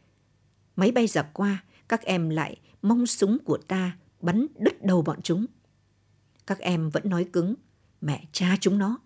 Máy 0.77 0.91
bay 0.91 1.07
giặc 1.07 1.27
qua, 1.33 1.65
các 1.89 2.03
em 2.03 2.29
lại 2.29 2.57
mong 2.83 3.07
súng 3.07 3.39
của 3.45 3.57
ta 3.57 3.97
bắn 4.21 4.47
đứt 4.59 4.85
đầu 4.85 5.03
bọn 5.03 5.23
chúng. 5.23 5.47
Các 6.47 6.59
em 6.59 6.91
vẫn 6.91 7.03
nói 7.11 7.25
cứng, 7.33 7.55
mẹ 8.01 8.25
cha 8.33 8.57
chúng 8.61 8.79
nó, 8.79 8.99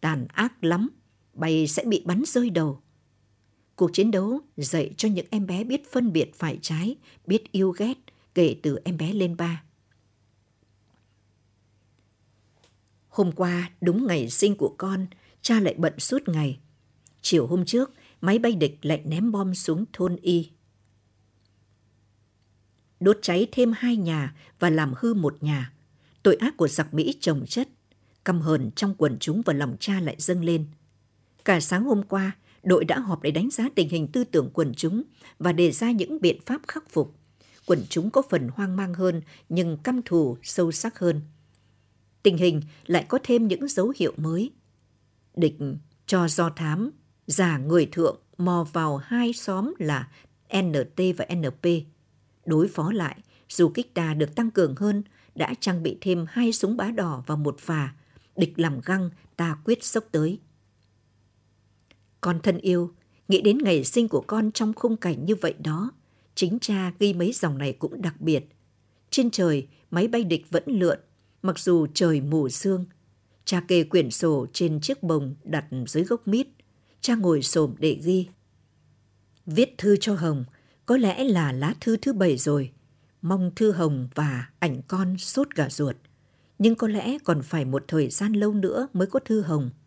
tàn 0.00 0.26
ác 0.28 0.64
lắm, 0.64 0.88
bay 1.34 1.66
sẽ 1.66 1.84
bị 1.84 2.02
bắn 2.06 2.22
rơi 2.26 2.50
đầu. 2.50 2.80
Cuộc 3.82 3.90
chiến 3.92 4.10
đấu 4.10 4.40
dạy 4.56 4.90
cho 4.96 5.08
những 5.08 5.26
em 5.30 5.46
bé 5.46 5.64
biết 5.64 5.92
phân 5.92 6.12
biệt 6.12 6.34
phải 6.34 6.58
trái, 6.62 6.96
biết 7.26 7.52
yêu 7.52 7.70
ghét 7.70 7.94
kể 8.34 8.56
từ 8.62 8.78
em 8.84 8.96
bé 8.96 9.12
lên 9.12 9.36
ba. 9.36 9.62
Hôm 13.08 13.32
qua, 13.32 13.70
đúng 13.80 14.06
ngày 14.06 14.30
sinh 14.30 14.56
của 14.56 14.74
con, 14.78 15.06
cha 15.40 15.60
lại 15.60 15.74
bận 15.78 15.98
suốt 15.98 16.28
ngày. 16.28 16.58
Chiều 17.22 17.46
hôm 17.46 17.64
trước, 17.64 17.92
máy 18.20 18.38
bay 18.38 18.52
địch 18.52 18.78
lại 18.82 19.02
ném 19.04 19.32
bom 19.32 19.54
xuống 19.54 19.84
thôn 19.92 20.16
Y. 20.16 20.50
Đốt 23.00 23.18
cháy 23.22 23.48
thêm 23.52 23.72
hai 23.76 23.96
nhà 23.96 24.36
và 24.58 24.70
làm 24.70 24.94
hư 24.96 25.14
một 25.14 25.42
nhà. 25.42 25.72
Tội 26.22 26.36
ác 26.36 26.56
của 26.56 26.68
giặc 26.68 26.94
Mỹ 26.94 27.18
trồng 27.20 27.46
chất, 27.46 27.68
căm 28.24 28.40
hờn 28.40 28.70
trong 28.76 28.94
quần 28.94 29.18
chúng 29.18 29.42
và 29.42 29.52
lòng 29.52 29.76
cha 29.80 30.00
lại 30.00 30.16
dâng 30.18 30.44
lên. 30.44 30.66
Cả 31.44 31.60
sáng 31.60 31.84
hôm 31.84 32.02
qua, 32.02 32.36
đội 32.62 32.84
đã 32.84 32.98
họp 32.98 33.22
để 33.22 33.30
đánh 33.30 33.50
giá 33.50 33.68
tình 33.74 33.88
hình 33.88 34.08
tư 34.12 34.24
tưởng 34.24 34.50
quần 34.52 34.74
chúng 34.74 35.02
và 35.38 35.52
đề 35.52 35.70
ra 35.70 35.90
những 35.90 36.20
biện 36.20 36.40
pháp 36.46 36.60
khắc 36.68 36.90
phục. 36.90 37.14
Quần 37.66 37.84
chúng 37.88 38.10
có 38.10 38.22
phần 38.30 38.48
hoang 38.54 38.76
mang 38.76 38.94
hơn 38.94 39.22
nhưng 39.48 39.76
căm 39.76 40.02
thù 40.02 40.36
sâu 40.42 40.72
sắc 40.72 40.98
hơn. 40.98 41.20
Tình 42.22 42.36
hình 42.36 42.62
lại 42.86 43.06
có 43.08 43.18
thêm 43.22 43.48
những 43.48 43.68
dấu 43.68 43.92
hiệu 43.96 44.12
mới. 44.16 44.50
Địch 45.34 45.54
cho 46.06 46.28
do 46.28 46.50
thám, 46.50 46.90
giả 47.26 47.58
người 47.58 47.88
thượng 47.92 48.20
mò 48.38 48.66
vào 48.72 48.96
hai 48.96 49.32
xóm 49.32 49.74
là 49.78 50.08
NT 50.56 51.00
và 51.16 51.26
NP. 51.34 51.66
Đối 52.44 52.68
phó 52.68 52.92
lại, 52.92 53.18
dù 53.48 53.68
kích 53.68 53.94
ta 53.94 54.14
được 54.14 54.34
tăng 54.34 54.50
cường 54.50 54.74
hơn, 54.76 55.02
đã 55.34 55.54
trang 55.60 55.82
bị 55.82 55.98
thêm 56.00 56.26
hai 56.28 56.52
súng 56.52 56.76
bá 56.76 56.90
đỏ 56.90 57.22
và 57.26 57.36
một 57.36 57.58
phà. 57.60 57.94
Địch 58.36 58.52
làm 58.56 58.80
găng, 58.84 59.10
ta 59.36 59.56
quyết 59.64 59.84
sốc 59.84 60.04
tới. 60.12 60.38
Con 62.22 62.40
thân 62.42 62.58
yêu, 62.58 62.90
nghĩ 63.28 63.40
đến 63.40 63.58
ngày 63.58 63.84
sinh 63.84 64.08
của 64.08 64.24
con 64.26 64.52
trong 64.52 64.72
khung 64.74 64.96
cảnh 64.96 65.26
như 65.26 65.34
vậy 65.34 65.54
đó. 65.58 65.90
Chính 66.34 66.58
cha 66.60 66.92
ghi 66.98 67.12
mấy 67.12 67.32
dòng 67.32 67.58
này 67.58 67.72
cũng 67.72 68.02
đặc 68.02 68.20
biệt. 68.20 68.44
Trên 69.10 69.30
trời, 69.30 69.66
máy 69.90 70.08
bay 70.08 70.24
địch 70.24 70.46
vẫn 70.50 70.62
lượn, 70.66 70.98
mặc 71.42 71.58
dù 71.58 71.86
trời 71.94 72.20
mù 72.20 72.48
sương. 72.48 72.84
Cha 73.44 73.60
kê 73.68 73.84
quyển 73.84 74.10
sổ 74.10 74.46
trên 74.52 74.80
chiếc 74.80 75.02
bồng 75.02 75.34
đặt 75.44 75.64
dưới 75.86 76.04
gốc 76.04 76.28
mít. 76.28 76.46
Cha 77.00 77.14
ngồi 77.14 77.42
xổm 77.42 77.74
để 77.78 78.00
ghi. 78.04 78.28
Viết 79.46 79.74
thư 79.78 79.96
cho 79.96 80.14
Hồng, 80.14 80.44
có 80.86 80.96
lẽ 80.96 81.24
là 81.24 81.52
lá 81.52 81.74
thư 81.80 81.96
thứ 81.96 82.12
bảy 82.12 82.36
rồi. 82.36 82.72
Mong 83.22 83.50
thư 83.56 83.72
Hồng 83.72 84.08
và 84.14 84.46
ảnh 84.58 84.82
con 84.88 85.18
sốt 85.18 85.54
cả 85.54 85.70
ruột. 85.70 85.96
Nhưng 86.58 86.74
có 86.74 86.88
lẽ 86.88 87.18
còn 87.24 87.42
phải 87.42 87.64
một 87.64 87.84
thời 87.88 88.08
gian 88.10 88.32
lâu 88.32 88.52
nữa 88.52 88.88
mới 88.92 89.06
có 89.06 89.20
thư 89.20 89.40
Hồng– 89.40 89.70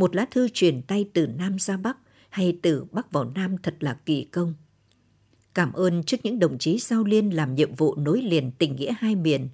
một 0.00 0.16
lá 0.16 0.26
thư 0.30 0.48
truyền 0.48 0.82
tay 0.82 1.10
từ 1.12 1.26
Nam 1.26 1.56
ra 1.58 1.76
Bắc 1.76 1.96
hay 2.28 2.58
từ 2.62 2.84
Bắc 2.92 3.12
vào 3.12 3.24
Nam 3.24 3.56
thật 3.62 3.76
là 3.80 3.98
kỳ 4.06 4.24
công. 4.24 4.54
Cảm 5.54 5.72
ơn 5.72 6.02
trước 6.02 6.16
những 6.22 6.38
đồng 6.38 6.58
chí 6.58 6.78
giao 6.78 7.04
liên 7.04 7.30
làm 7.30 7.54
nhiệm 7.54 7.74
vụ 7.74 7.94
nối 7.94 8.22
liền 8.22 8.50
tình 8.58 8.76
nghĩa 8.76 8.92
hai 8.98 9.14
miền. 9.14 9.48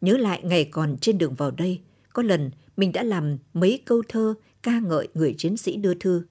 Nhớ 0.00 0.16
lại 0.16 0.40
ngày 0.44 0.64
còn 0.64 0.96
trên 1.00 1.18
đường 1.18 1.34
vào 1.34 1.50
đây, 1.50 1.80
có 2.12 2.22
lần 2.22 2.50
mình 2.76 2.92
đã 2.92 3.02
làm 3.02 3.38
mấy 3.54 3.82
câu 3.84 4.02
thơ 4.08 4.34
ca 4.62 4.80
ngợi 4.80 5.08
người 5.14 5.34
chiến 5.38 5.56
sĩ 5.56 5.76
đưa 5.76 5.94
thư. 5.94 6.22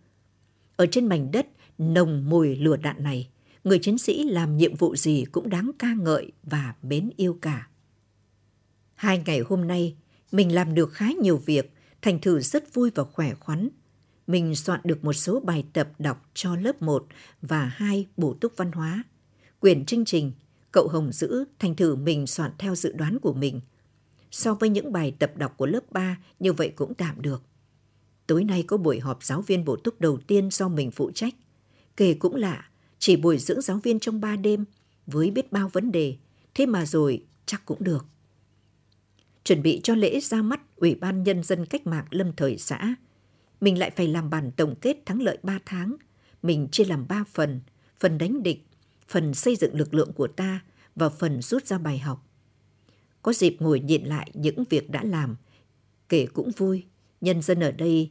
Ở 0.76 0.86
trên 0.86 1.06
mảnh 1.06 1.32
đất 1.32 1.48
nồng 1.78 2.30
mùi 2.30 2.56
lửa 2.56 2.78
đạn 2.78 3.04
này, 3.04 3.30
người 3.64 3.80
chiến 3.80 3.98
sĩ 3.98 4.24
làm 4.24 4.58
nhiệm 4.58 4.76
vụ 4.76 4.96
gì 4.96 5.26
cũng 5.32 5.50
đáng 5.50 5.72
ca 5.80 5.94
ngợi 5.94 6.32
và 6.44 6.76
mến 6.82 7.10
yêu 7.16 7.38
cả. 7.42 7.68
Hai 8.96 9.24
ngày 9.26 9.40
hôm 9.40 9.68
nay, 9.68 9.96
mình 10.32 10.56
làm 10.56 10.76
được 10.76 10.94
khá 10.94 11.12
nhiều 11.22 11.38
việc 11.38 11.74
Thành 12.02 12.20
thử 12.20 12.40
rất 12.40 12.74
vui 12.74 12.92
và 12.96 13.04
khỏe 13.04 13.34
khoắn. 13.34 13.70
Mình 14.28 14.56
soạn 14.56 14.80
được 14.84 15.04
một 15.04 15.14
số 15.14 15.40
bài 15.40 15.66
tập 15.74 15.90
đọc 16.00 16.30
cho 16.34 16.56
lớp 16.56 16.82
1 16.82 17.08
và 17.42 17.66
2 17.66 18.06
bổ 18.18 18.34
túc 18.34 18.54
văn 18.58 18.72
hóa. 18.72 19.04
Quyển 19.60 19.86
chương 19.86 20.06
trình, 20.06 20.32
cậu 20.72 20.88
Hồng 20.88 21.12
giữ 21.12 21.46
thành 21.60 21.76
thử 21.76 21.96
mình 21.96 22.28
soạn 22.28 22.52
theo 22.58 22.76
dự 22.76 22.92
đoán 22.92 23.20
của 23.20 23.34
mình. 23.34 23.62
So 24.32 24.54
với 24.54 24.70
những 24.70 24.92
bài 24.92 25.16
tập 25.20 25.32
đọc 25.38 25.54
của 25.58 25.66
lớp 25.66 25.92
3, 25.92 26.18
như 26.40 26.54
vậy 26.54 26.70
cũng 26.76 26.94
tạm 26.94 27.22
được. 27.22 27.44
Tối 28.28 28.44
nay 28.44 28.64
có 28.64 28.78
buổi 28.78 29.00
họp 29.00 29.24
giáo 29.24 29.42
viên 29.42 29.66
bổ 29.66 29.76
túc 29.76 30.02
đầu 30.02 30.20
tiên 30.28 30.50
do 30.52 30.68
mình 30.68 30.92
phụ 30.92 31.12
trách. 31.12 31.34
Kể 31.98 32.14
cũng 32.14 32.36
lạ, 32.36 32.70
chỉ 33.00 33.16
bồi 33.16 33.38
dưỡng 33.38 33.62
giáo 33.62 33.80
viên 33.84 34.00
trong 34.00 34.22
3 34.22 34.36
đêm 34.36 34.66
với 35.08 35.32
biết 35.32 35.52
bao 35.52 35.70
vấn 35.74 35.92
đề, 35.92 36.18
thế 36.54 36.66
mà 36.66 36.86
rồi 36.86 37.26
chắc 37.46 37.66
cũng 37.66 37.84
được 37.84 38.06
chuẩn 39.50 39.62
bị 39.62 39.82
cho 39.84 39.96
lễ 39.96 40.20
ra 40.20 40.42
mắt 40.42 40.62
Ủy 40.76 40.96
ban 40.96 41.24
Nhân 41.24 41.44
dân 41.44 41.66
Cách 41.66 41.88
mạng 41.88 42.06
Lâm 42.10 42.34
Thời 42.34 42.58
xã. 42.58 42.96
Mình 43.62 43.80
lại 43.80 43.92
phải 43.96 44.08
làm 44.08 44.30
bản 44.30 44.52
tổng 44.58 44.76
kết 44.82 44.98
thắng 45.06 45.22
lợi 45.22 45.38
3 45.44 45.60
tháng. 45.66 45.96
Mình 46.42 46.68
chia 46.72 46.86
làm 46.86 47.08
3 47.08 47.24
phần, 47.34 47.62
phần 48.00 48.18
đánh 48.18 48.44
địch, 48.44 48.68
phần 49.08 49.34
xây 49.34 49.56
dựng 49.56 49.76
lực 49.76 49.94
lượng 49.94 50.14
của 50.14 50.28
ta 50.28 50.60
và 50.96 51.10
phần 51.10 51.42
rút 51.42 51.66
ra 51.66 51.78
bài 51.78 52.00
học. 52.00 52.28
Có 53.22 53.34
dịp 53.34 53.58
ngồi 53.60 53.80
nhìn 53.80 54.06
lại 54.06 54.32
những 54.34 54.64
việc 54.70 54.90
đã 54.90 55.04
làm, 55.04 55.36
kể 56.10 56.28
cũng 56.34 56.52
vui, 56.58 56.86
nhân 57.22 57.42
dân 57.42 57.60
ở 57.60 57.72
đây 57.72 58.10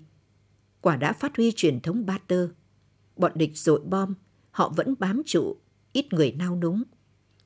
quả 0.80 0.96
đã 0.96 1.12
phát 1.12 1.36
huy 1.36 1.52
truyền 1.56 1.80
thống 1.80 2.06
ba 2.06 2.18
tơ. 2.26 2.48
Bọn 3.16 3.32
địch 3.34 3.56
dội 3.58 3.80
bom, 3.80 4.14
họ 4.50 4.72
vẫn 4.76 4.94
bám 4.98 5.22
trụ, 5.26 5.56
ít 5.92 6.12
người 6.12 6.32
nao 6.32 6.56
núng. 6.56 6.82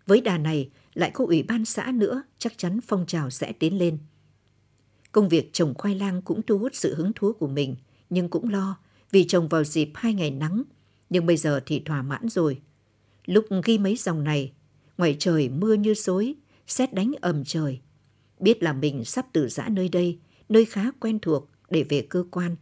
Với 0.07 0.21
đà 0.21 0.39
này, 0.39 0.71
lại 0.95 1.11
có 1.15 1.25
ủy 1.25 1.43
ban 1.43 1.65
xã 1.65 1.93
nữa, 1.95 2.23
chắc 2.39 2.59
chắn 2.59 2.81
phong 2.81 3.07
trào 3.07 3.31
sẽ 3.31 3.53
tiến 3.53 3.79
lên. 3.79 3.99
Công 5.13 5.29
việc 5.29 5.53
trồng 5.53 5.75
khoai 5.75 5.95
lang 5.95 6.23
cũng 6.23 6.43
thu 6.43 6.59
hút 6.59 6.75
sự 6.75 6.95
hứng 6.95 7.13
thú 7.13 7.33
của 7.33 7.49
mình, 7.49 7.77
nhưng 8.11 8.29
cũng 8.29 8.49
lo 8.49 8.79
vì 9.11 9.25
trồng 9.25 9.49
vào 9.49 9.65
dịp 9.65 9.91
hai 9.95 10.15
ngày 10.15 10.31
nắng, 10.31 10.63
nhưng 11.11 11.27
bây 11.27 11.37
giờ 11.37 11.61
thì 11.67 11.81
thỏa 11.81 12.03
mãn 12.03 12.29
rồi. 12.29 12.61
Lúc 13.25 13.47
ghi 13.65 13.79
mấy 13.79 13.97
dòng 13.97 14.25
này, 14.25 14.53
ngoài 14.99 15.17
trời 15.19 15.49
mưa 15.49 15.75
như 15.75 15.95
xối, 15.95 16.35
xét 16.67 16.95
đánh 16.95 17.13
ầm 17.21 17.45
trời. 17.45 17.81
Biết 18.39 18.63
là 18.63 18.73
mình 18.73 19.05
sắp 19.05 19.27
từ 19.33 19.49
giã 19.49 19.69
nơi 19.69 19.89
đây, 19.89 20.19
nơi 20.49 20.65
khá 20.65 20.91
quen 21.01 21.19
thuộc 21.19 21.49
để 21.71 21.83
về 21.89 22.07
cơ 22.09 22.25
quan. 22.31 22.57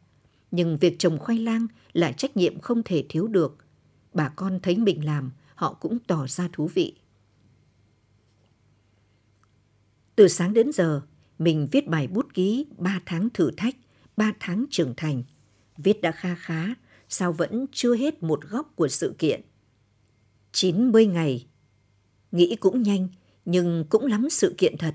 Nhưng 0.50 0.76
việc 0.76 0.98
trồng 0.98 1.18
khoai 1.18 1.38
lang 1.38 1.66
là 1.92 2.12
trách 2.12 2.36
nhiệm 2.36 2.60
không 2.60 2.82
thể 2.84 3.04
thiếu 3.08 3.26
được. 3.26 3.56
Bà 4.14 4.28
con 4.28 4.60
thấy 4.62 4.76
mình 4.76 5.04
làm, 5.04 5.30
họ 5.54 5.72
cũng 5.72 5.98
tỏ 6.06 6.26
ra 6.26 6.48
thú 6.52 6.70
vị. 6.74 6.94
Từ 10.16 10.28
sáng 10.28 10.54
đến 10.54 10.72
giờ, 10.72 11.00
mình 11.38 11.68
viết 11.72 11.86
bài 11.86 12.06
bút 12.06 12.34
ký 12.34 12.66
3 12.78 13.00
tháng 13.06 13.28
thử 13.34 13.50
thách, 13.56 13.76
3 14.16 14.32
tháng 14.40 14.64
trưởng 14.70 14.94
thành. 14.96 15.22
Viết 15.76 16.00
đã 16.00 16.12
kha 16.12 16.34
khá, 16.34 16.74
sao 17.08 17.32
vẫn 17.32 17.66
chưa 17.72 17.96
hết 17.96 18.22
một 18.22 18.40
góc 18.48 18.72
của 18.76 18.88
sự 18.88 19.14
kiện. 19.18 19.40
90 20.52 21.06
ngày. 21.06 21.46
Nghĩ 22.32 22.56
cũng 22.60 22.82
nhanh, 22.82 23.08
nhưng 23.44 23.84
cũng 23.88 24.06
lắm 24.06 24.30
sự 24.30 24.54
kiện 24.58 24.76
thật. 24.78 24.94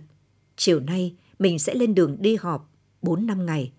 Chiều 0.55 0.79
nay, 0.79 1.15
mình 1.39 1.59
sẽ 1.59 1.75
lên 1.75 1.95
đường 1.95 2.17
đi 2.19 2.35
họp 2.35 2.71
4 3.01 3.25
năm 3.25 3.45
ngày. 3.45 3.71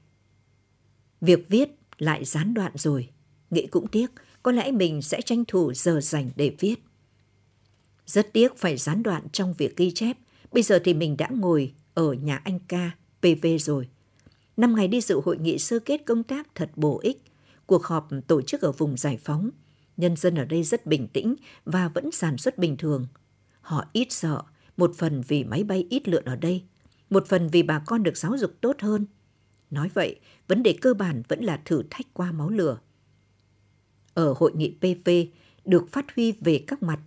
Việc 1.20 1.48
viết 1.48 1.68
lại 1.98 2.24
gián 2.24 2.54
đoạn 2.54 2.72
rồi. 2.74 3.08
Nghĩ 3.50 3.66
cũng 3.66 3.86
tiếc, 3.86 4.10
có 4.42 4.52
lẽ 4.52 4.70
mình 4.70 5.02
sẽ 5.02 5.20
tranh 5.20 5.44
thủ 5.44 5.72
giờ 5.74 6.00
dành 6.00 6.30
để 6.36 6.56
viết. 6.58 6.74
Rất 8.06 8.32
tiếc 8.32 8.56
phải 8.56 8.76
gián 8.76 9.02
đoạn 9.02 9.22
trong 9.32 9.54
việc 9.58 9.76
ghi 9.76 9.90
chép 9.90 10.16
Bây 10.56 10.62
giờ 10.62 10.78
thì 10.84 10.94
mình 10.94 11.16
đã 11.16 11.28
ngồi 11.30 11.74
ở 11.94 12.12
nhà 12.12 12.36
anh 12.44 12.58
ca 12.68 12.90
PV 13.20 13.46
rồi. 13.60 13.88
năm 14.56 14.74
ngày 14.74 14.88
đi 14.88 15.00
dự 15.00 15.20
hội 15.24 15.38
nghị 15.38 15.58
sơ 15.58 15.78
kết 15.78 16.02
công 16.06 16.22
tác 16.22 16.54
thật 16.54 16.70
bổ 16.76 17.00
ích. 17.02 17.22
Cuộc 17.66 17.84
họp 17.84 18.08
tổ 18.26 18.42
chức 18.42 18.60
ở 18.60 18.72
vùng 18.72 18.96
giải 18.96 19.18
phóng. 19.24 19.50
Nhân 19.96 20.16
dân 20.16 20.34
ở 20.34 20.44
đây 20.44 20.62
rất 20.62 20.86
bình 20.86 21.08
tĩnh 21.08 21.34
và 21.64 21.88
vẫn 21.88 22.10
sản 22.10 22.38
xuất 22.38 22.58
bình 22.58 22.76
thường. 22.76 23.06
Họ 23.60 23.84
ít 23.92 24.06
sợ, 24.10 24.42
một 24.76 24.92
phần 24.96 25.22
vì 25.28 25.44
máy 25.44 25.64
bay 25.64 25.86
ít 25.90 26.08
lượn 26.08 26.24
ở 26.24 26.36
đây, 26.36 26.64
một 27.10 27.28
phần 27.28 27.48
vì 27.48 27.62
bà 27.62 27.78
con 27.86 28.02
được 28.02 28.16
giáo 28.16 28.38
dục 28.38 28.52
tốt 28.60 28.76
hơn. 28.78 29.06
Nói 29.70 29.90
vậy, 29.94 30.20
vấn 30.48 30.62
đề 30.62 30.78
cơ 30.80 30.94
bản 30.94 31.22
vẫn 31.28 31.44
là 31.44 31.60
thử 31.64 31.82
thách 31.90 32.06
qua 32.12 32.32
máu 32.32 32.50
lửa. 32.50 32.78
Ở 34.14 34.34
hội 34.36 34.52
nghị 34.54 34.76
PV 34.80 35.10
được 35.64 35.92
phát 35.92 36.06
huy 36.16 36.32
về 36.32 36.64
các 36.66 36.82
mặt. 36.82 37.00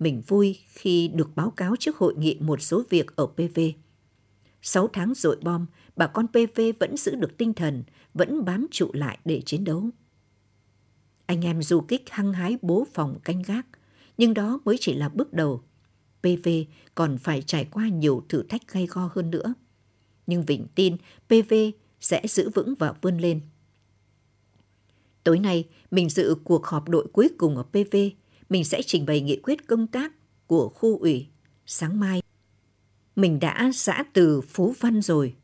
Mình 0.00 0.22
vui 0.26 0.58
khi 0.68 1.08
được 1.08 1.30
báo 1.36 1.50
cáo 1.50 1.76
trước 1.78 1.96
hội 1.96 2.14
nghị 2.16 2.36
một 2.40 2.62
số 2.62 2.82
việc 2.90 3.16
ở 3.16 3.26
PV. 3.26 3.60
Sáu 4.62 4.88
tháng 4.88 5.14
dội 5.14 5.36
bom, 5.42 5.66
bà 5.96 6.06
con 6.06 6.26
PV 6.26 6.60
vẫn 6.80 6.96
giữ 6.96 7.14
được 7.14 7.36
tinh 7.36 7.54
thần, 7.54 7.82
vẫn 8.14 8.44
bám 8.44 8.66
trụ 8.70 8.90
lại 8.92 9.18
để 9.24 9.42
chiến 9.46 9.64
đấu. 9.64 9.90
Anh 11.26 11.44
em 11.44 11.62
du 11.62 11.80
kích 11.80 12.10
hăng 12.10 12.32
hái 12.32 12.58
bố 12.62 12.86
phòng 12.94 13.18
canh 13.24 13.42
gác, 13.42 13.66
nhưng 14.18 14.34
đó 14.34 14.60
mới 14.64 14.76
chỉ 14.80 14.94
là 14.94 15.08
bước 15.08 15.32
đầu. 15.32 15.62
PV 16.22 16.48
còn 16.94 17.18
phải 17.18 17.42
trải 17.42 17.64
qua 17.64 17.88
nhiều 17.88 18.24
thử 18.28 18.42
thách 18.42 18.72
gay 18.72 18.86
go 18.86 19.10
hơn 19.12 19.30
nữa. 19.30 19.54
Nhưng 20.26 20.42
vĩnh 20.42 20.66
tin 20.74 20.96
PV 21.28 21.54
sẽ 22.00 22.22
giữ 22.28 22.50
vững 22.50 22.74
và 22.78 22.94
vươn 23.02 23.18
lên. 23.18 23.40
Tối 25.24 25.38
nay, 25.38 25.68
mình 25.90 26.10
dự 26.10 26.34
cuộc 26.44 26.66
họp 26.66 26.88
đội 26.88 27.06
cuối 27.12 27.28
cùng 27.38 27.56
ở 27.56 27.62
PV. 27.62 27.96
Mình 28.50 28.64
sẽ 28.64 28.82
trình 28.82 29.06
bày 29.06 29.20
nghị 29.20 29.36
quyết 29.36 29.66
công 29.66 29.86
tác 29.86 30.12
của 30.46 30.68
khu 30.68 30.98
ủy. 30.98 31.26
Sáng 31.66 32.00
mai, 32.00 32.22
mình 33.16 33.40
đã 33.40 33.70
giã 33.74 34.04
từ 34.12 34.40
phố 34.40 34.74
Văn 34.80 35.02
rồi. 35.02 35.34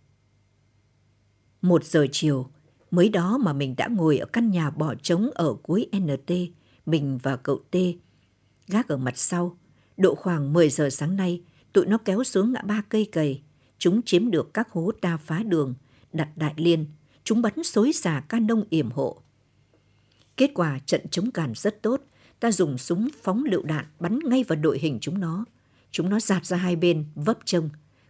Một 1.62 1.84
giờ 1.84 2.06
chiều, 2.12 2.50
mới 2.90 3.08
đó 3.08 3.38
mà 3.38 3.52
mình 3.52 3.74
đã 3.76 3.86
ngồi 3.86 4.18
ở 4.18 4.26
căn 4.26 4.50
nhà 4.50 4.70
bỏ 4.70 4.94
trống 4.94 5.30
ở 5.34 5.54
cuối 5.62 5.86
NT, 5.96 6.32
mình 6.86 7.18
và 7.22 7.36
cậu 7.36 7.58
T. 7.70 7.76
Gác 8.68 8.88
ở 8.88 8.96
mặt 8.96 9.18
sau, 9.18 9.58
độ 9.96 10.14
khoảng 10.14 10.52
10 10.52 10.70
giờ 10.70 10.90
sáng 10.90 11.16
nay, 11.16 11.42
tụi 11.72 11.86
nó 11.86 11.98
kéo 11.98 12.24
xuống 12.24 12.52
ngã 12.52 12.62
ba 12.62 12.82
cây 12.88 13.08
cầy. 13.12 13.42
Chúng 13.78 14.02
chiếm 14.02 14.30
được 14.30 14.54
các 14.54 14.70
hố 14.70 14.92
ta 15.00 15.16
phá 15.16 15.42
đường, 15.42 15.74
đặt 16.12 16.28
đại 16.36 16.54
liên. 16.56 16.86
Chúng 17.24 17.42
bắn 17.42 17.62
xối 17.64 17.92
xả 17.92 18.22
can 18.28 18.46
nông 18.46 18.64
yểm 18.70 18.90
hộ. 18.90 19.22
Kết 20.36 20.50
quả 20.54 20.78
trận 20.86 21.08
chống 21.10 21.30
càn 21.30 21.52
rất 21.54 21.82
tốt. 21.82 22.00
Ta 22.40 22.52
dùng 22.52 22.78
súng 22.78 23.08
phóng 23.22 23.44
lựu 23.44 23.62
đạn 23.62 23.84
bắn 24.00 24.18
ngay 24.24 24.44
vào 24.44 24.56
đội 24.56 24.78
hình 24.78 24.98
chúng 25.00 25.20
nó. 25.20 25.44
Chúng 25.90 26.08
nó 26.08 26.20
giạt 26.20 26.46
ra 26.46 26.56
hai 26.56 26.76
bên, 26.76 27.04
vấp 27.14 27.38
trông. 27.44 27.68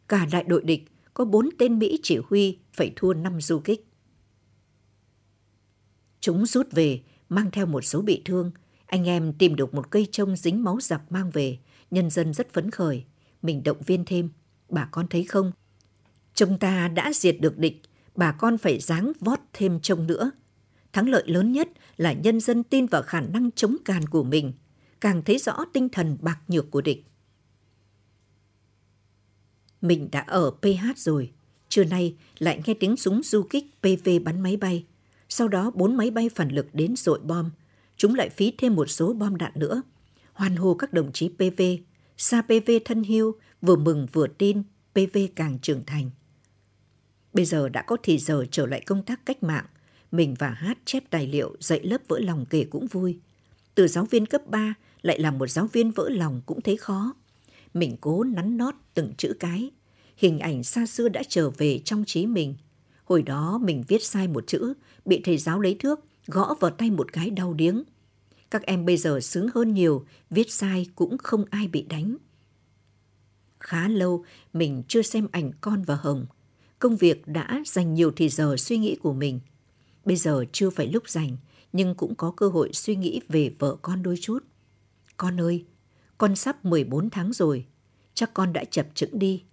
Cả 0.08 0.26
đại 0.32 0.44
đội 0.44 0.62
địch 0.64 0.84
có 1.14 1.24
bốn 1.24 1.48
tên 1.58 1.78
Mỹ 1.78 1.98
chỉ 2.02 2.18
huy 2.28 2.58
phải 2.72 2.92
thua 2.96 3.14
năm 3.14 3.40
du 3.40 3.58
kích. 3.58 3.86
Chúng 6.20 6.46
rút 6.46 6.72
về, 6.72 7.00
mang 7.28 7.50
theo 7.50 7.66
một 7.66 7.84
số 7.84 8.02
bị 8.02 8.22
thương. 8.24 8.50
Anh 8.86 9.04
em 9.04 9.32
tìm 9.32 9.56
được 9.56 9.74
một 9.74 9.90
cây 9.90 10.08
trông 10.12 10.36
dính 10.36 10.64
máu 10.64 10.78
giặc 10.80 11.12
mang 11.12 11.30
về. 11.30 11.58
Nhân 11.90 12.10
dân 12.10 12.34
rất 12.34 12.52
phấn 12.52 12.70
khởi. 12.70 13.04
Mình 13.42 13.62
động 13.62 13.82
viên 13.86 14.04
thêm. 14.04 14.30
Bà 14.68 14.88
con 14.90 15.06
thấy 15.10 15.24
không? 15.24 15.52
Chúng 16.34 16.58
ta 16.58 16.88
đã 16.88 17.12
diệt 17.14 17.36
được 17.40 17.58
địch. 17.58 17.82
Bà 18.14 18.32
con 18.32 18.58
phải 18.58 18.80
dáng 18.80 19.12
vót 19.20 19.38
thêm 19.52 19.80
trông 19.80 20.06
nữa. 20.06 20.30
Thắng 20.96 21.08
lợi 21.08 21.22
lớn 21.26 21.52
nhất 21.52 21.68
là 21.96 22.12
nhân 22.12 22.40
dân 22.40 22.62
tin 22.62 22.86
vào 22.86 23.02
khả 23.02 23.20
năng 23.20 23.50
chống 23.50 23.76
càn 23.84 24.06
của 24.06 24.22
mình, 24.22 24.52
càng 25.00 25.22
thấy 25.22 25.38
rõ 25.38 25.64
tinh 25.72 25.88
thần 25.88 26.16
bạc 26.20 26.38
nhược 26.48 26.70
của 26.70 26.80
địch. 26.80 27.04
Mình 29.80 30.08
đã 30.12 30.20
ở 30.20 30.50
PH 30.50 30.96
rồi, 30.96 31.32
trưa 31.68 31.84
nay 31.84 32.16
lại 32.38 32.62
nghe 32.66 32.74
tiếng 32.74 32.96
súng 32.96 33.22
du 33.22 33.42
kích 33.42 33.64
PV 33.80 34.08
bắn 34.24 34.40
máy 34.40 34.56
bay. 34.56 34.84
Sau 35.28 35.48
đó 35.48 35.70
bốn 35.74 35.96
máy 35.96 36.10
bay 36.10 36.28
phản 36.28 36.48
lực 36.48 36.66
đến 36.72 36.96
dội 36.96 37.18
bom. 37.18 37.50
Chúng 37.96 38.14
lại 38.14 38.28
phí 38.28 38.52
thêm 38.58 38.74
một 38.74 38.86
số 38.86 39.12
bom 39.12 39.36
đạn 39.36 39.52
nữa. 39.54 39.82
Hoan 40.32 40.56
hô 40.56 40.74
các 40.74 40.92
đồng 40.92 41.12
chí 41.12 41.28
PV, 41.28 41.62
xa 42.16 42.42
PV 42.42 42.70
thân 42.84 43.02
hiu, 43.02 43.34
vừa 43.62 43.76
mừng 43.76 44.06
vừa 44.12 44.26
tin 44.26 44.62
PV 44.94 45.18
càng 45.36 45.58
trưởng 45.62 45.84
thành. 45.86 46.10
Bây 47.32 47.44
giờ 47.44 47.68
đã 47.68 47.82
có 47.82 47.96
thì 48.02 48.18
giờ 48.18 48.44
trở 48.50 48.66
lại 48.66 48.80
công 48.80 49.02
tác 49.02 49.26
cách 49.26 49.42
mạng, 49.42 49.66
mình 50.10 50.34
và 50.38 50.50
Hát 50.50 50.78
chép 50.84 51.10
tài 51.10 51.26
liệu 51.26 51.56
dạy 51.60 51.80
lớp 51.82 51.98
vỡ 52.08 52.18
lòng 52.18 52.46
kể 52.50 52.64
cũng 52.70 52.86
vui. 52.86 53.18
Từ 53.74 53.88
giáo 53.88 54.04
viên 54.04 54.26
cấp 54.26 54.46
3 54.46 54.74
lại 55.02 55.20
là 55.20 55.30
một 55.30 55.50
giáo 55.50 55.66
viên 55.66 55.90
vỡ 55.90 56.08
lòng 56.08 56.40
cũng 56.46 56.60
thấy 56.60 56.76
khó. 56.76 57.14
Mình 57.74 57.96
cố 58.00 58.24
nắn 58.24 58.56
nót 58.56 58.74
từng 58.94 59.12
chữ 59.18 59.32
cái. 59.40 59.70
Hình 60.16 60.38
ảnh 60.38 60.64
xa 60.64 60.86
xưa 60.86 61.08
đã 61.08 61.22
trở 61.28 61.50
về 61.50 61.78
trong 61.84 62.04
trí 62.04 62.26
mình. 62.26 62.54
Hồi 63.04 63.22
đó 63.22 63.58
mình 63.58 63.84
viết 63.88 64.04
sai 64.04 64.28
một 64.28 64.46
chữ, 64.46 64.74
bị 65.04 65.20
thầy 65.24 65.38
giáo 65.38 65.60
lấy 65.60 65.74
thước, 65.74 66.00
gõ 66.26 66.54
vào 66.60 66.70
tay 66.70 66.90
một 66.90 67.12
cái 67.12 67.30
đau 67.30 67.54
điếng. 67.54 67.82
Các 68.50 68.62
em 68.62 68.86
bây 68.86 68.96
giờ 68.96 69.20
sướng 69.20 69.48
hơn 69.54 69.74
nhiều, 69.74 70.06
viết 70.30 70.52
sai 70.52 70.86
cũng 70.94 71.18
không 71.18 71.44
ai 71.50 71.68
bị 71.68 71.82
đánh. 71.82 72.16
Khá 73.60 73.88
lâu 73.88 74.24
mình 74.52 74.82
chưa 74.88 75.02
xem 75.02 75.28
ảnh 75.32 75.52
con 75.60 75.82
và 75.82 75.94
Hồng. 75.94 76.26
Công 76.78 76.96
việc 76.96 77.28
đã 77.28 77.62
dành 77.66 77.94
nhiều 77.94 78.12
thì 78.16 78.28
giờ 78.28 78.56
suy 78.58 78.78
nghĩ 78.78 78.96
của 78.96 79.12
mình– 79.12 79.40
Bây 80.06 80.16
giờ 80.16 80.44
chưa 80.52 80.70
phải 80.70 80.86
lúc 80.86 81.08
rảnh, 81.08 81.36
nhưng 81.72 81.94
cũng 81.94 82.14
có 82.14 82.30
cơ 82.30 82.48
hội 82.48 82.70
suy 82.72 82.96
nghĩ 82.96 83.20
về 83.28 83.54
vợ 83.58 83.76
con 83.82 84.02
đôi 84.02 84.18
chút. 84.20 84.38
Con 85.16 85.40
ơi, 85.40 85.64
con 86.18 86.36
sắp 86.36 86.64
14 86.64 87.10
tháng 87.10 87.32
rồi, 87.32 87.66
chắc 88.14 88.34
con 88.34 88.52
đã 88.52 88.64
chập 88.64 88.86
chững 88.94 89.18
đi. 89.18 89.44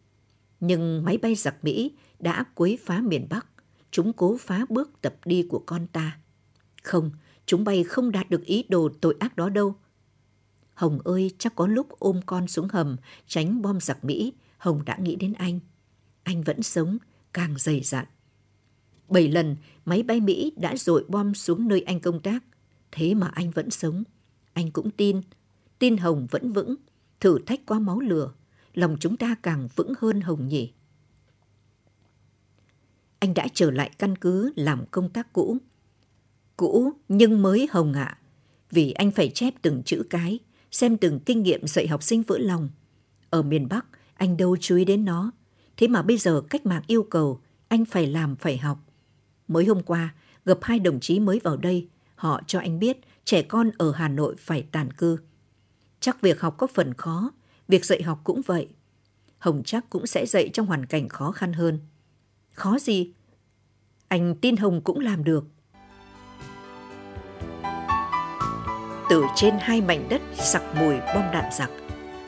Nhưng 0.60 1.04
máy 1.06 1.18
bay 1.18 1.36
giặc 1.36 1.64
Mỹ 1.64 1.92
đã 2.20 2.46
quấy 2.56 2.78
phá 2.86 3.02
miền 3.02 3.28
Bắc, 3.30 3.48
chúng 3.92 4.14
cố 4.14 4.38
phá 4.38 4.66
bước 4.70 5.02
tập 5.02 5.16
đi 5.26 5.48
của 5.50 5.64
con 5.66 5.88
ta. 5.88 6.18
Không, 6.84 7.12
chúng 7.46 7.64
bay 7.64 7.84
không 7.84 8.12
đạt 8.12 8.30
được 8.30 8.46
ý 8.46 8.64
đồ 8.70 8.90
tội 9.02 9.16
ác 9.20 9.36
đó 9.36 9.50
đâu. 9.50 9.76
Hồng 10.74 11.00
ơi, 11.04 11.32
chắc 11.38 11.56
có 11.56 11.68
lúc 11.68 11.88
ôm 12.00 12.20
con 12.26 12.48
xuống 12.48 12.68
hầm, 12.68 12.98
tránh 13.28 13.62
bom 13.62 13.80
giặc 13.80 14.06
Mỹ, 14.06 14.34
Hồng 14.58 14.86
đã 14.86 14.98
nghĩ 14.98 15.16
đến 15.16 15.34
anh. 15.34 15.60
Anh 16.24 16.42
vẫn 16.42 16.64
sống, 16.64 16.98
càng 17.34 17.56
dày 17.58 17.82
dặn. 17.82 18.06
Bảy 19.10 19.28
lần 19.28 19.56
máy 19.86 20.04
bay 20.04 20.20
Mỹ 20.20 20.54
đã 20.56 20.76
dội 20.76 21.06
bom 21.08 21.34
xuống 21.34 21.68
nơi 21.68 21.82
anh 21.82 22.00
công 22.00 22.22
tác. 22.22 22.44
Thế 22.92 23.14
mà 23.14 23.28
anh 23.28 23.52
vẫn 23.52 23.70
sống. 23.70 24.04
Anh 24.54 24.72
cũng 24.72 24.92
tin. 24.92 25.22
Tin 25.80 25.98
Hồng 25.98 26.28
vẫn 26.32 26.54
vững. 26.54 26.76
Thử 27.20 27.40
thách 27.46 27.66
qua 27.66 27.80
máu 27.80 28.00
lửa. 28.00 28.34
Lòng 28.74 28.98
chúng 29.00 29.18
ta 29.18 29.36
càng 29.44 29.68
vững 29.76 29.94
hơn 30.00 30.22
Hồng 30.22 30.48
nhỉ. 30.48 30.72
Anh 33.20 33.34
đã 33.34 33.48
trở 33.54 33.72
lại 33.72 33.92
căn 33.98 34.16
cứ 34.16 34.54
làm 34.56 34.86
công 34.92 35.10
tác 35.10 35.34
cũ. 35.34 35.58
Cũ 36.58 36.94
nhưng 37.08 37.42
mới 37.42 37.68
Hồng 37.72 37.94
ạ. 37.94 38.04
À, 38.04 38.18
vì 38.72 38.92
anh 38.92 39.12
phải 39.12 39.30
chép 39.30 39.54
từng 39.62 39.84
chữ 39.86 40.04
cái, 40.10 40.40
xem 40.72 40.98
từng 40.98 41.20
kinh 41.20 41.44
nghiệm 41.44 41.68
dạy 41.68 41.88
học 41.88 42.04
sinh 42.04 42.24
vỡ 42.24 42.38
lòng. 42.38 42.70
Ở 43.30 43.42
miền 43.42 43.68
Bắc, 43.70 43.86
anh 44.14 44.38
đâu 44.38 44.58
chú 44.58 44.76
ý 44.76 44.86
đến 44.86 45.06
nó. 45.06 45.32
Thế 45.78 45.88
mà 45.88 46.02
bây 46.02 46.18
giờ 46.18 46.42
cách 46.50 46.66
mạng 46.66 46.84
yêu 46.88 47.04
cầu, 47.04 47.42
anh 47.68 47.86
phải 47.86 48.08
làm 48.08 48.36
phải 48.36 48.58
học. 48.58 48.80
Mới 49.48 49.66
hôm 49.66 49.84
qua, 49.84 50.14
gặp 50.46 50.58
hai 50.62 50.80
đồng 50.80 51.00
chí 51.00 51.20
mới 51.20 51.40
vào 51.44 51.58
đây, 51.58 51.88
họ 52.16 52.42
cho 52.48 52.60
anh 52.60 52.80
biết 52.80 52.98
trẻ 53.26 53.42
con 53.42 53.72
ở 53.78 53.92
Hà 53.92 54.08
Nội 54.08 54.36
phải 54.40 54.66
tàn 54.72 54.94
cư. 54.94 55.18
Chắc 56.00 56.22
việc 56.22 56.42
học 56.42 56.56
có 56.58 56.68
phần 56.68 56.94
khó, 56.94 57.32
việc 57.68 57.86
dạy 57.86 58.04
học 58.04 58.22
cũng 58.24 58.42
vậy. 58.46 58.68
Hồng 59.40 59.62
chắc 59.66 59.90
cũng 59.90 60.08
sẽ 60.08 60.26
dạy 60.26 60.50
trong 60.54 60.66
hoàn 60.66 60.86
cảnh 60.86 61.10
khó 61.10 61.32
khăn 61.32 61.54
hơn. 61.54 61.80
Khó 62.54 62.80
gì? 62.80 63.14
Anh 64.08 64.36
tin 64.42 64.58
Hồng 64.58 64.82
cũng 64.82 65.00
làm 65.00 65.24
được. 65.24 65.46
Từ 69.10 69.24
trên 69.36 69.54
hai 69.60 69.82
mảnh 69.82 70.08
đất 70.10 70.22
sặc 70.34 70.64
mùi 70.80 70.96
bom 71.00 71.24
đạn 71.34 71.54
giặc, 71.54 71.72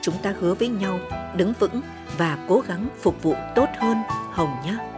chúng 0.01 0.15
ta 0.23 0.35
hứa 0.39 0.53
với 0.53 0.67
nhau 0.67 0.99
đứng 1.37 1.53
vững 1.59 1.81
và 2.17 2.45
cố 2.49 2.63
gắng 2.67 2.89
phục 3.01 3.23
vụ 3.23 3.35
tốt 3.55 3.67
hơn 3.77 3.97
Hồng 4.31 4.55
nhé. 4.65 4.94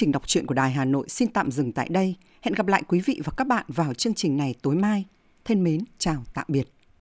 Trình 0.00 0.12
đọc 0.12 0.26
truyện 0.26 0.46
của 0.46 0.54
Đài 0.54 0.70
Hà 0.70 0.84
Nội 0.84 1.08
xin 1.08 1.28
tạm 1.28 1.50
dừng 1.50 1.72
tại 1.72 1.88
đây. 1.90 2.14
Hẹn 2.42 2.54
gặp 2.54 2.66
lại 2.66 2.82
quý 2.88 3.00
vị 3.00 3.20
và 3.24 3.32
các 3.36 3.46
bạn 3.46 3.64
vào 3.68 3.94
chương 3.94 4.14
trình 4.14 4.36
này 4.36 4.54
tối 4.62 4.74
mai. 4.74 5.04
Thân 5.44 5.64
mến, 5.64 5.80
chào 5.98 6.24
tạm 6.34 6.44
biệt. 6.48 6.79